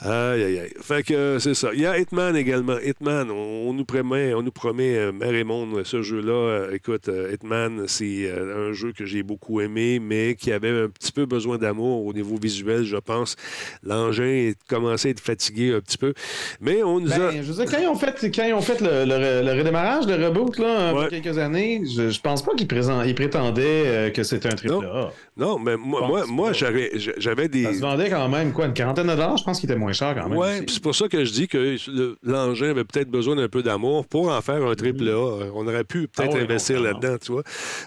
[0.00, 0.72] Aïe, aïe, aïe.
[0.80, 1.70] Fait que euh, c'est ça.
[1.74, 2.78] Il y a Hitman également.
[2.78, 6.32] Hitman, on, on nous promet, on nous promet, euh, Mère et Monde, ce jeu-là.
[6.32, 10.70] euh, écoute, euh, Hitman, c'est euh, un jeu que j'ai beaucoup aimé, mais qui avait
[10.70, 13.36] un petit peu besoin d'amour au niveau visuel, je pense.
[13.82, 16.14] L'engin est commencé à être fatigué un petit peu.
[16.60, 17.18] Mais on nous a.
[17.18, 19.58] Ben, je veux dire, quand ils ont fait, quand ils ont fait le, le- le
[19.58, 21.04] redémarrage, le reboot, là, Ouais.
[21.04, 24.82] a quelques années, je, je pense pas qu'ils prétendaient euh, que c'était un triple Non.
[24.82, 25.12] A.
[25.36, 26.52] Non, mais moi, moi.
[26.88, 27.64] Moi j'avais j'avais des.
[27.64, 29.36] Ça se vendait quand même, quoi, une quarantaine de dollars?
[29.36, 30.38] Je pense qu'il était moins cher quand même.
[30.38, 33.62] Oui, c'est pour ça que je dis que le- l'engin avait peut-être besoin d'un peu
[33.62, 35.12] d'amour pour en faire un triple A.
[35.12, 37.42] Euh, On aurait pu peut-être Ah investir là-dedans, tu vois.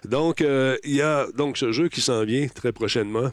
[0.07, 3.31] Donc, euh, il y a donc ce jeu qui s'en vient très prochainement.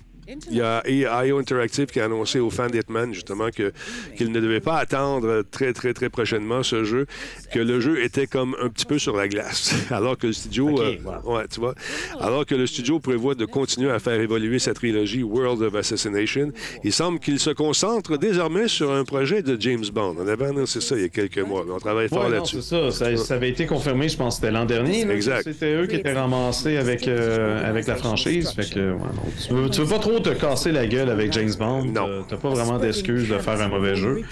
[0.50, 3.72] Il y a IO Interactive qui a annoncé aux fans d'Hitman, justement, que-
[4.16, 7.06] qu'ils ne devaient pas attendre très, très, très prochainement ce jeu,
[7.52, 9.74] que le jeu était comme un petit peu sur la glace.
[9.90, 10.80] Alors que le studio.
[10.80, 11.36] Euh, wow.
[11.36, 11.74] ouais, tu vois.
[12.20, 16.52] Alors que le studio prévoit de continuer à faire évoluer sa trilogie World of Assassination,
[16.84, 20.16] il semble qu'il se concentre désormais sur un projet de James Bond.
[20.18, 21.64] On avait annoncé ça il y a quelques mois.
[21.66, 22.62] mais On travaille fort Ouais, là-dessus.
[22.62, 22.90] c'est ça.
[22.90, 23.16] ça.
[23.16, 25.08] ça avait été confirmé, je pense que c'était l'an dernier.
[25.10, 25.42] Exact.
[25.44, 28.50] C'était eux qui étaient ramassés avec, euh, avec la franchise.
[28.52, 31.32] Fait que, ouais, non, tu, veux, tu veux pas trop te casser la gueule avec
[31.32, 31.84] James Bond.
[31.84, 31.92] Non.
[31.92, 34.22] T'as- T'as pas vraiment d'excuse de faire un mauvais jeu.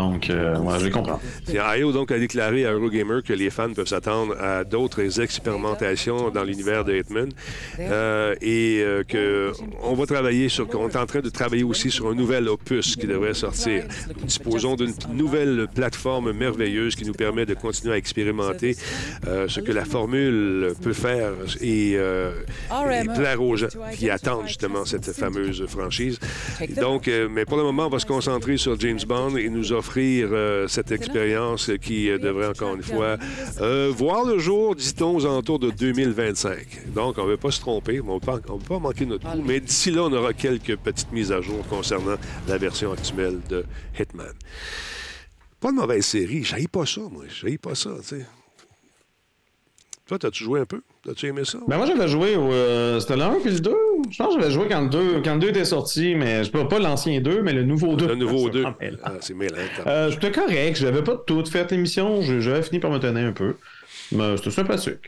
[0.00, 1.20] Donc, euh, ouais, je comprends.
[1.52, 6.42] IO donc a déclaré à Eurogamer que les fans peuvent s'attendre à d'autres expérimentations dans
[6.42, 7.28] l'univers de Hitman
[7.78, 11.90] euh, et euh, que on va travailler sur qu'on est en train de travailler aussi
[11.90, 13.84] sur un nouvel opus qui devrait sortir.
[14.08, 18.76] Nous disposons d'une nouvelle plateforme merveilleuse qui nous permet de continuer à expérimenter
[19.26, 22.32] euh, ce que la formule peut faire et, euh,
[23.02, 26.18] et plaire aux gens qui attendent justement cette fameuse franchise.
[26.80, 29.72] Donc, euh, mais pour le moment, on va se concentrer sur James Bond et nous
[29.90, 33.16] offrir euh, cette expérience qui euh, devrait encore une fois
[33.60, 36.92] euh, voir le jour, dit-on, aux alentours de 2025.
[36.94, 39.42] Donc, on ne veut pas se tromper, on ne veut pas manquer notre coup.
[39.44, 42.16] Mais d'ici là, on aura quelques petites mises à jour concernant
[42.46, 43.64] la version actuelle de
[43.98, 44.32] Hitman.
[45.58, 47.24] Pas de mauvaise série, je pas ça, moi.
[47.28, 48.26] Je pas ça, tu sais.
[50.06, 50.82] Toi, t'as-tu joué un peu?
[51.04, 51.58] T'as-tu aimé ça?
[51.66, 52.52] Ben moi j'avais joué au.
[52.52, 53.74] euh, c'était le 1 puis le 2.
[54.10, 56.50] Je pense que j'avais joué quand le 2, quand le 2 était sorti, mais je
[56.50, 58.06] peux pas l'ancien 2, mais le nouveau 2.
[58.08, 58.60] le nouveau C'est 2.
[58.62, 58.98] vraiment mêlant.
[59.04, 59.56] Ah, c'est mêlant.
[59.86, 63.32] Euh, J'étais correct, j'avais pas tout fait l'émission, je- j'avais fini par me tenir un
[63.32, 63.54] peu.
[64.12, 64.98] Mais c'était sympathique.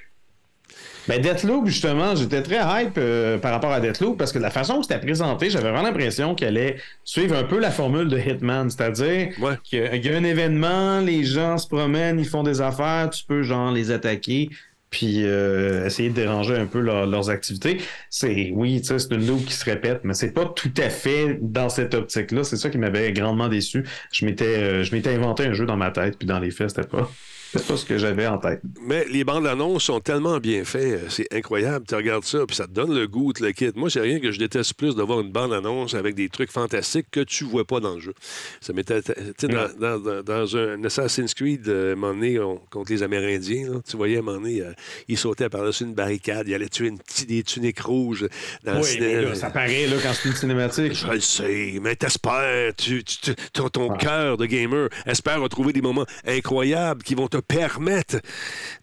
[1.08, 4.76] Ben Deathloop, justement, j'étais très hype euh, par rapport à Deathloop parce que la façon
[4.80, 8.70] que c'était présenté, j'avais vraiment l'impression qu'elle allait suivre un peu la formule de Hitman,
[8.70, 9.54] c'est-à-dire Ouais.
[9.64, 13.42] qu'il y a un événement, les gens se promènent, ils font des affaires, tu peux
[13.42, 14.48] genre les attaquer
[14.92, 17.78] puis euh, essayer de déranger un peu leur- leurs activités.
[18.10, 21.68] C'est oui, c'est une loupe qui se répète, mais c'est pas tout à fait dans
[21.68, 22.44] cette optique-là.
[22.44, 23.84] C'est ça qui m'avait grandement déçu.
[24.12, 26.70] Je m'étais, euh, je m'étais inventé un jeu dans ma tête, puis dans les faits,
[26.70, 27.16] c'était pas,
[27.52, 28.60] c'était pas ce que j'avais en tête.
[28.80, 31.84] Mais les bandes annonces sont tellement bien faites, euh, c'est incroyable.
[31.86, 33.76] Tu regardes ça, puis ça te donne le goût, le quitte.
[33.76, 36.50] Moi, c'est rien que je déteste plus de voir une bande annonce avec des trucs
[36.50, 38.14] fantastiques que tu vois pas dans le jeu.
[38.60, 42.56] Ça m'était, tu sais, dans, dans- un Assassin's Creed, euh, à un moment donné, on-
[42.70, 44.72] contre les Amérindiens, là, tu voyais à un moment donné, euh,
[45.08, 48.26] ils sautaient par-dessus une barricade, ils allaient tuer une petite, des tuniques rouges
[48.64, 49.20] dans le Oui, cinéma.
[49.22, 50.94] là, ça paraît là, quand c'est une cinématique.
[50.94, 55.72] Je le sais, mais t'espères, tu, tu- tu- ton, ton cœur de gamer espère retrouver
[55.72, 58.20] des moments incroyables qui vont te permettre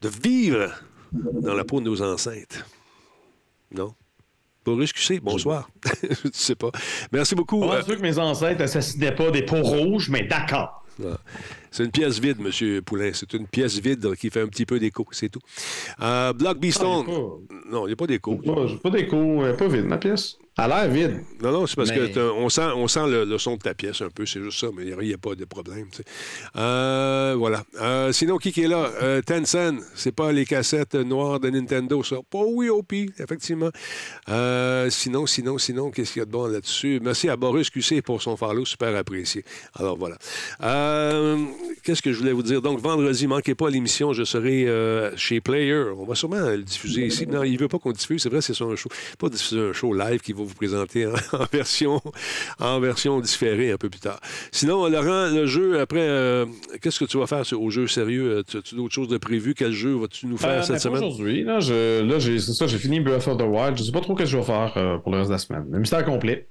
[0.02, 0.72] de vivre
[1.12, 2.66] dans la peau de nos ancêtres.
[3.72, 3.94] Non?
[4.66, 5.70] Boris QC, bonsoir.
[6.02, 6.72] tu sais pas.
[7.12, 7.64] Merci beaucoup.
[7.64, 10.84] Euh, sûr que mes ancêtres assassinaient pas des peaux rouges, mais d'accord.
[11.04, 11.18] Ah.
[11.72, 12.82] C'est une pièce vide, M.
[12.82, 13.12] Poulain.
[13.14, 15.40] C'est une pièce vide qui fait un petit peu d'écho, c'est tout.
[16.02, 17.06] Euh, Block Beastone.
[17.08, 18.36] Ah, il y a pas- Non, il n'y a pas d'écho.
[18.36, 20.38] Pas, pas d'écho, euh, pas vide, ma pièce.
[20.60, 21.22] A l'air vide.
[21.42, 23.74] Non, non, c'est parce Mais- que on sent, on sent le, le son de ta
[23.74, 25.88] pièce un peu, c'est juste ça, mais il n'y a, pas de problème.
[26.58, 27.64] Euh, voilà.
[27.80, 28.92] Euh, sinon, qui qui est là?
[29.02, 32.18] Euh, Tencent, c'est pas les cassettes noires de Nintendo, ça.
[32.30, 33.70] Pas oui, OP, effectivement.
[34.28, 37.00] Euh, sinon, sinon, sinon, qu'est-ce qu'il y a de bon là-dessus?
[37.02, 39.46] Merci à Boris QC pour son follow, super apprécié.
[39.76, 40.18] Alors voilà.
[41.84, 42.62] Qu'est-ce que je voulais vous dire?
[42.62, 44.68] Donc, vendredi, manquez pas l'émission, je serai
[45.16, 45.86] chez Player.
[45.98, 47.26] On va sûrement le diffuser ici.
[47.28, 48.90] Non, il veut pas qu'on diffuse, c'est vrai, c'est sur un show.
[49.18, 52.02] Pas diffuser un show live qui va vous présenter en, en version,
[52.60, 54.20] en version différée un peu plus tard.
[54.52, 56.46] Sinon, Laurent, le jeu, après, euh,
[56.82, 58.38] qu'est-ce que tu vas faire sur- au jeu sérieux?
[58.40, 59.54] Euh, Tu as-tu d'autres choses de prévues?
[59.56, 61.04] Quel jeu vas-tu nous faire Euh, cette pas semaine?
[61.04, 63.78] Aujourd'hui, là, là, j'ai, c'est ça, j'ai fini Breath of the Wild.
[63.78, 65.40] Je sais pas trop ce que je vais faire euh, pour le reste de la
[65.40, 65.66] semaine.
[65.72, 66.48] Le mystère complet.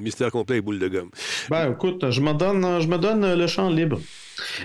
[0.00, 1.10] Mystère complet et boule de gomme.
[1.48, 2.60] Ben, écoute, je me donne,
[2.98, 4.00] donne euh, le champ libre.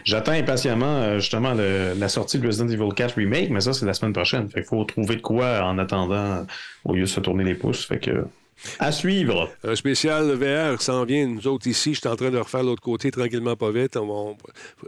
[0.03, 3.93] J'attends impatiemment, euh, justement, la sortie de Resident Evil 4 Remake, mais ça, c'est la
[3.93, 4.49] semaine prochaine.
[4.49, 6.45] Fait qu'il faut trouver de quoi en attendant,
[6.85, 7.85] au lieu de se tourner les pouces.
[7.85, 8.25] Fait que,
[8.79, 9.49] à suivre.
[9.63, 11.27] Un spécial VR s'en vient.
[11.27, 13.97] Nous autres ici, je suis en train de refaire l'autre côté tranquillement, pas vite.
[13.97, 14.37] On va- on-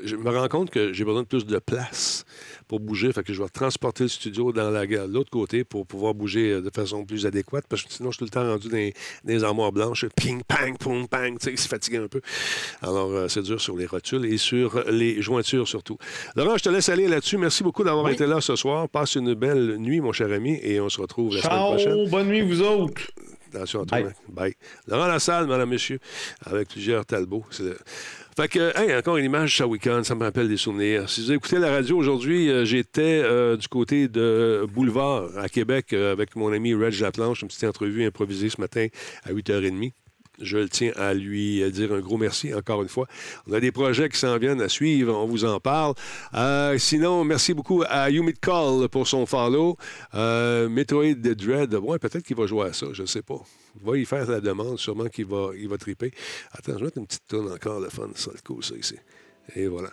[0.04, 2.26] je me rends compte que j'ai besoin de plus de place
[2.68, 3.12] pour bouger.
[3.14, 6.62] Fait que je vais transporter le studio dans la l'autre côté pour pouvoir bouger euh,
[6.62, 7.66] de façon plus adéquate.
[7.70, 8.92] Parce que sinon, je suis tout le temps rendu dans
[9.26, 10.06] les armoires blanches.
[10.16, 11.38] Ping, pang, pong, pang.
[11.40, 12.22] Tu sais, c'est fatigué un peu.
[12.82, 15.98] Alors, euh, c'est dur sur les rotules et sur les jointures surtout.
[16.36, 17.38] Laurent, je te laisse aller là-dessus.
[17.38, 18.14] Merci beaucoup d'avoir Oui.
[18.14, 18.88] été là ce soir.
[18.90, 22.10] Passe une belle nuit, mon cher ami, et on se retrouve la semaine prochaine.
[22.10, 23.02] Bonne nuit, vous autres.
[23.54, 23.98] Attention à toi.
[24.00, 24.04] Bye.
[24.06, 24.16] mec.
[24.30, 24.56] Bye.
[24.88, 26.00] Laurent Lassalle, madame, monsieur,
[26.46, 27.46] avec plusieurs talbots.
[27.60, 27.78] Le-
[28.36, 31.10] Fait que, hey, encore une image Shawicon, ça me rappelle des souvenirs.
[31.10, 35.94] Si vous écoutez la radio aujourd'hui, euh, j'étais euh, du côté de Boulevard à Québec
[35.94, 38.88] euh, avec mon ami Reg Laplanche, une petite entrevue improvisée ce matin
[39.24, 39.92] à 8h30.
[40.40, 43.08] Je tiens à lui euh, dire un gros merci encore une fois.
[43.48, 45.96] On a des projets qui s'en viennent à suivre, on vous en parle.
[46.36, 49.78] Euh, sinon, merci beaucoup à Yumit Call pour son follow.
[50.14, 53.42] Euh, Metroid Dread, ouais, peut-être qu'il va jouer à ça, je ne sais pas.
[53.80, 56.12] Il va y faire la demande, sûrement qu'il va, il va triper.
[56.52, 58.96] Attends, je vais mettre une petite tonne encore de fun, ça le coup, ça ici.
[59.56, 59.90] Et voilà.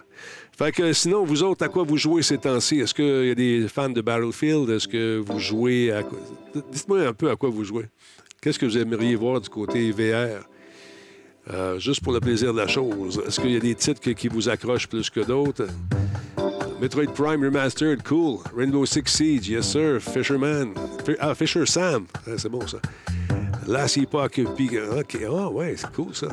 [0.57, 2.81] Fait que sinon, vous autres, à quoi vous jouez ces temps-ci?
[2.81, 4.69] Est-ce qu'il y a des fans de Battlefield?
[4.69, 6.19] Est-ce que vous jouez à quoi?
[6.73, 7.87] Dites-moi un peu à quoi vous jouez.
[8.45, 10.45] Qu'est-ce que vous aimeriez voir du côté VR?
[11.51, 13.19] Euh, juste pour le plaisir de la chose.
[13.27, 15.67] Est-ce qu'il y a des titres qui vous accrochent plus que d'autres?
[16.79, 18.41] Metroid Prime Remastered, cool.
[18.55, 19.99] Rainbow Six Siege, yes sir.
[19.99, 20.75] Fisherman.
[21.07, 22.05] Fi- ah, Fisher Sam.
[22.37, 22.77] C'est bon ça.
[23.67, 25.17] Last Epoch, puis- OK.
[25.27, 26.29] Ah, ouais, c'est cool ça.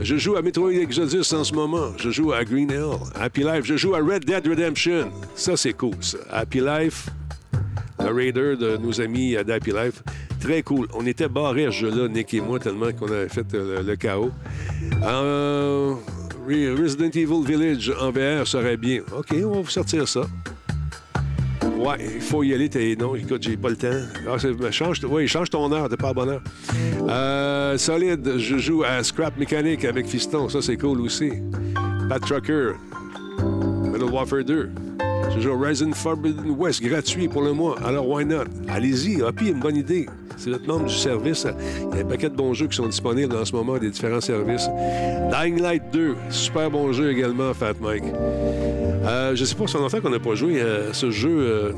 [0.00, 1.92] Je joue à Metroid Exodus en ce moment.
[1.98, 2.96] Je joue à Green Hill.
[3.20, 3.64] Happy Life.
[3.66, 5.10] Je joue à Red Dead Redemption.
[5.34, 6.16] Ça, c'est cool ça.
[6.30, 7.10] Happy Life.
[7.98, 10.02] Le Raider de nos amis d'Happy Life.
[10.40, 10.86] Très cool.
[10.94, 13.96] On était barrés à ce jeu-là, Nick et moi, tellement qu'on avait fait euh, le,
[13.96, 14.30] chaos.
[15.02, 15.94] Euh,
[16.48, 19.00] Re- Resident Evil Village en VR serait bien.
[19.16, 20.22] OK, on va vous sortir ça.
[21.76, 22.68] Ouais, il faut y aller.
[22.68, 23.88] t'es- Non, écoute, j'ai pas le temps.
[24.28, 24.36] Ah,
[24.70, 26.40] change, change ton heure, t'es pas à bonne.
[27.08, 30.48] Euh, solide, je joue à Scrap Mechanic avec Fiston.
[30.48, 31.30] Ça, c'est cool aussi.
[32.08, 32.72] Pat Trucker.
[33.92, 34.70] Metal Warfare 2.
[35.34, 37.76] Je joue à Horizon Forbidden West, gratuit pour le mois.
[37.84, 38.44] Alors, why not?
[38.68, 39.22] Allez-y.
[39.36, 40.06] Puis, une bonne idée.
[40.40, 41.46] C'est votre membre du service.
[41.92, 43.90] Il y a un paquet de bons jeux qui sont disponibles en ce moment des
[43.90, 44.68] différents services.
[45.30, 48.04] Dying Light 2, super bon jeu également, Fat Mike.
[49.04, 51.28] Euh, je sais pas, fait longtemps qu'on n'a pas joué à ce jeu.
[51.30, 51.72] euh,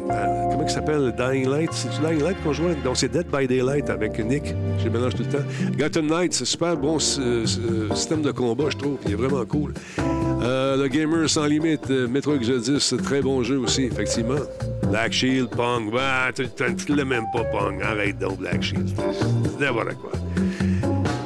[0.50, 1.12] comment il s'appelle?
[1.16, 1.70] Dying Light?
[1.72, 2.76] C'est Dying Light qu'on jouait?
[2.84, 4.54] Donc, c'est Dead by Daylight avec Nick.
[4.78, 5.44] Je mélange tout le temps.
[5.76, 8.96] Gotham Knights, c'est super bon euh, euh, système de combat, je trouve.
[9.06, 9.74] Il est vraiment cool.
[10.42, 14.40] Euh, le Gamer sans limite, euh, Metro Exodus, c'est très bon jeu aussi, effectivement.
[14.88, 15.92] Black Shield, Pong.
[15.92, 16.44] Bah, tu
[16.76, 17.80] tu l'aimes même pas, Pong.
[17.80, 18.90] Arrête donc, Black Shield.
[19.58, 20.12] C'est n'importe quoi.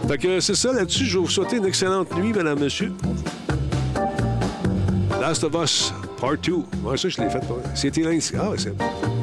[0.09, 1.07] Fait que c'est ça là-dessus.
[1.07, 2.93] Je vais vous souhaiter une excellente nuit, madame, monsieur.
[5.19, 6.53] Last of Us Part 2.
[6.83, 8.01] Moi, ça, je l'ai fait.
[8.01, 8.21] Lines.
[8.39, 8.75] Ah, c'est.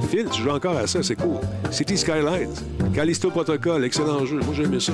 [0.10, 1.38] Phil, tu joues encore à ça, c'est cool.
[1.72, 2.54] City Skylines.
[2.94, 4.39] Callisto Protocol, excellent jeu.
[4.39, 4.94] Moi, j'ai aimé ça.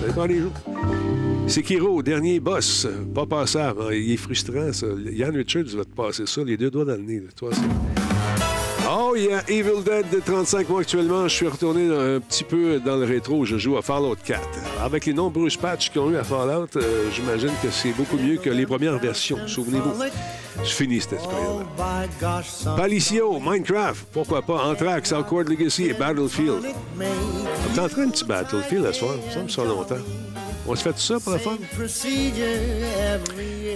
[0.00, 0.52] Ça dépend des jours.
[1.46, 2.86] Sekiro, dernier boss.
[3.14, 3.82] Pas passable.
[3.82, 3.92] hein.
[3.92, 4.86] Il est frustrant, ça.
[5.10, 7.22] Yann Richards va te passer ça, les deux doigts dans le nez.
[7.36, 7.50] Toi.
[8.94, 11.24] Oh, il y a Evil Dead de 35 mois actuellement.
[11.28, 13.44] Je suis retourné un petit peu dans le rétro.
[13.44, 14.40] Je joue à Fallout 4.
[14.82, 18.36] Avec les nombreux patchs qu'ils ont eu à Fallout, euh, j'imagine que c'est beaucoup mieux
[18.36, 19.38] que les premières versions.
[19.46, 19.92] Souvenez-vous.
[20.64, 21.64] C'est fini cette expérience.
[22.76, 26.62] Palicio, Minecraft, pourquoi pas, Anthrax, Awkward Legacy et Battlefield.
[27.00, 29.14] On est en train de petit Battlefield à soir.
[29.32, 29.96] Ça me semble longtemps.
[30.66, 31.58] On se fait tout ça pour la fun?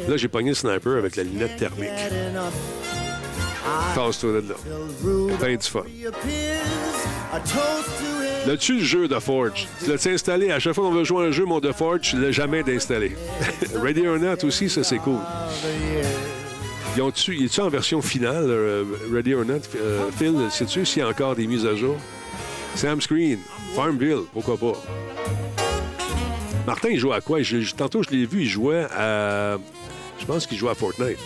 [0.08, 1.90] Là, j'ai pogné le sniper avec la lunette thermique.
[3.94, 4.54] Tasse-toi de là.
[5.40, 5.82] Fin du fun.
[8.46, 9.66] L'as-tu le jeu de Forge?
[9.82, 10.52] Tu l'as installé?
[10.52, 13.16] À chaque fois qu'on veut jouer un jeu, mon de Forge, tu l'as jamais d'installer.
[13.74, 15.18] Ready or Not aussi, ça, c'est cool.
[16.96, 19.62] Ils ont-tu, il est-tu en version finale, euh, Ready or Not?
[19.76, 21.96] Euh, Phil, sais-tu s'il y a encore des mises à jour?
[22.76, 23.38] Sam Screen,
[23.74, 25.65] Farmville, pourquoi pas?
[26.66, 27.42] Martin, il joue à quoi?
[27.42, 29.56] Je- tantôt, je l'ai vu, il jouait à...
[30.18, 31.18] Je pense qu'il jouait à Fortnite.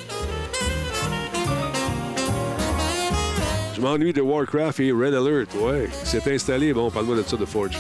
[3.75, 5.49] Je m'ennuie de Warcraft et Red Alert.
[5.59, 6.73] Ouais, c'est installé.
[6.75, 7.79] Bon, parle-moi de ça de Forge.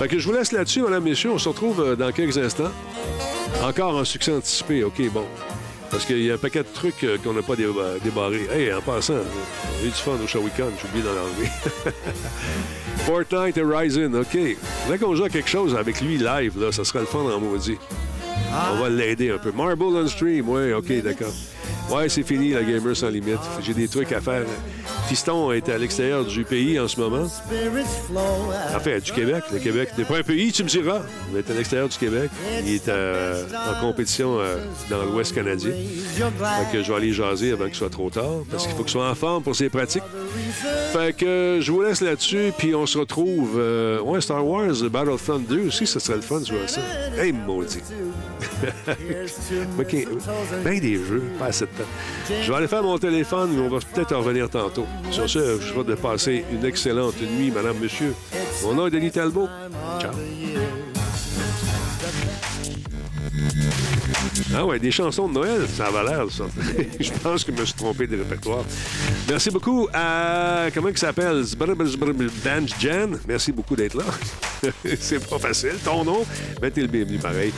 [0.00, 1.30] Fait que je vous laisse là-dessus, mesdames, messieurs.
[1.30, 2.72] On se retrouve euh, dans quelques instants.
[3.62, 4.82] Encore un succès anticipé.
[4.82, 5.24] OK, bon.
[5.90, 8.48] Parce qu'il y a un paquet de trucs euh, qu'on n'a pas déba- débarrés.
[8.52, 10.72] Hey, en passant, a eu du fun au Shawicon.
[10.82, 11.48] J'ai oublié d'en enlever.
[13.06, 14.36] Fortnite Horizon, OK.
[14.82, 16.72] Faudrait qu'on joue à quelque chose avec lui live, là.
[16.72, 17.78] Ça serait le fun en maudit.
[18.72, 19.52] On va l'aider un peu.
[19.52, 21.32] Marble on stream, oui, OK, d'accord.
[21.88, 23.38] Ouais, c'est fini, la Gamer sans limite.
[23.62, 24.44] J'ai des trucs à faire.
[25.06, 27.26] Fiston est à l'extérieur du pays en ce moment.
[28.74, 29.44] Enfin, du Québec.
[29.52, 31.02] Le Québec n'est pas un pays, tu me diras.
[31.32, 32.28] Il est à l'extérieur du Québec.
[32.64, 34.56] Il est euh, en compétition euh,
[34.90, 35.70] dans l'Ouest canadien.
[35.70, 38.92] Fait que je vais aller jaser avant qu'il soit trop tard, parce qu'il faut qu'il
[38.92, 40.02] soit en forme pour ses pratiques.
[40.92, 43.60] Fait que euh, je vous laisse là-dessus, puis on se retrouve.
[44.04, 46.80] ouais, Star Wars Battlefront 2 aussi, ça serait le fun jouer à ça.
[47.16, 47.82] Hey, maudit.
[49.78, 50.08] OK.
[50.64, 51.88] Ben des jeux, pas assez de temps.
[52.42, 54.86] Je vais aller faire mon téléphone, mais on va peut-être en revenir tantôt.
[55.10, 58.14] Sur ce, je souhaite de passer une excellente nuit, madame, monsieur.
[58.62, 59.48] Mon nom est Denis Talbot.
[60.00, 60.12] Ciao.
[64.54, 66.44] Ah ouais, des chansons de Noël, ça va l'air, ça.
[67.00, 68.64] je pense que je me suis trompé de répertoire.
[69.28, 70.66] Merci beaucoup à...
[70.74, 71.44] Comment il s'appelle?
[72.44, 73.10] Banj Jan.
[73.26, 74.04] Merci beaucoup d'être là.
[75.00, 75.74] C'est pas facile.
[75.84, 76.24] Ton nom,
[76.60, 77.52] ben t'es le bienvenu pareil.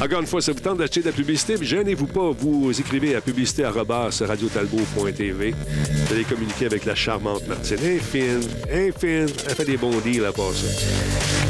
[0.00, 3.14] Encore une fois, ça vous tente d'acheter de la publicité, mais gênez-vous pas, vous écrivez
[3.14, 5.54] à publicité.radiotalbot.tv.
[5.54, 7.76] Vous allez communiquer avec la charmante Martine.
[7.82, 10.66] Elle est fine, elle est fine, elle fait des bons deals à part ça.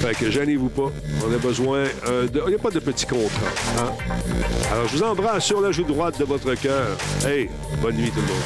[0.01, 0.93] Fait que gênez-vous pas.
[1.27, 2.43] On a besoin euh, de...
[2.47, 3.51] Il n'y a pas de petits contrats.
[3.79, 3.91] hein?
[4.71, 6.97] Alors, je vous embrasse sur la joue droite de votre cœur.
[7.27, 7.51] Hey,
[7.81, 8.43] bonne nuit tout le monde.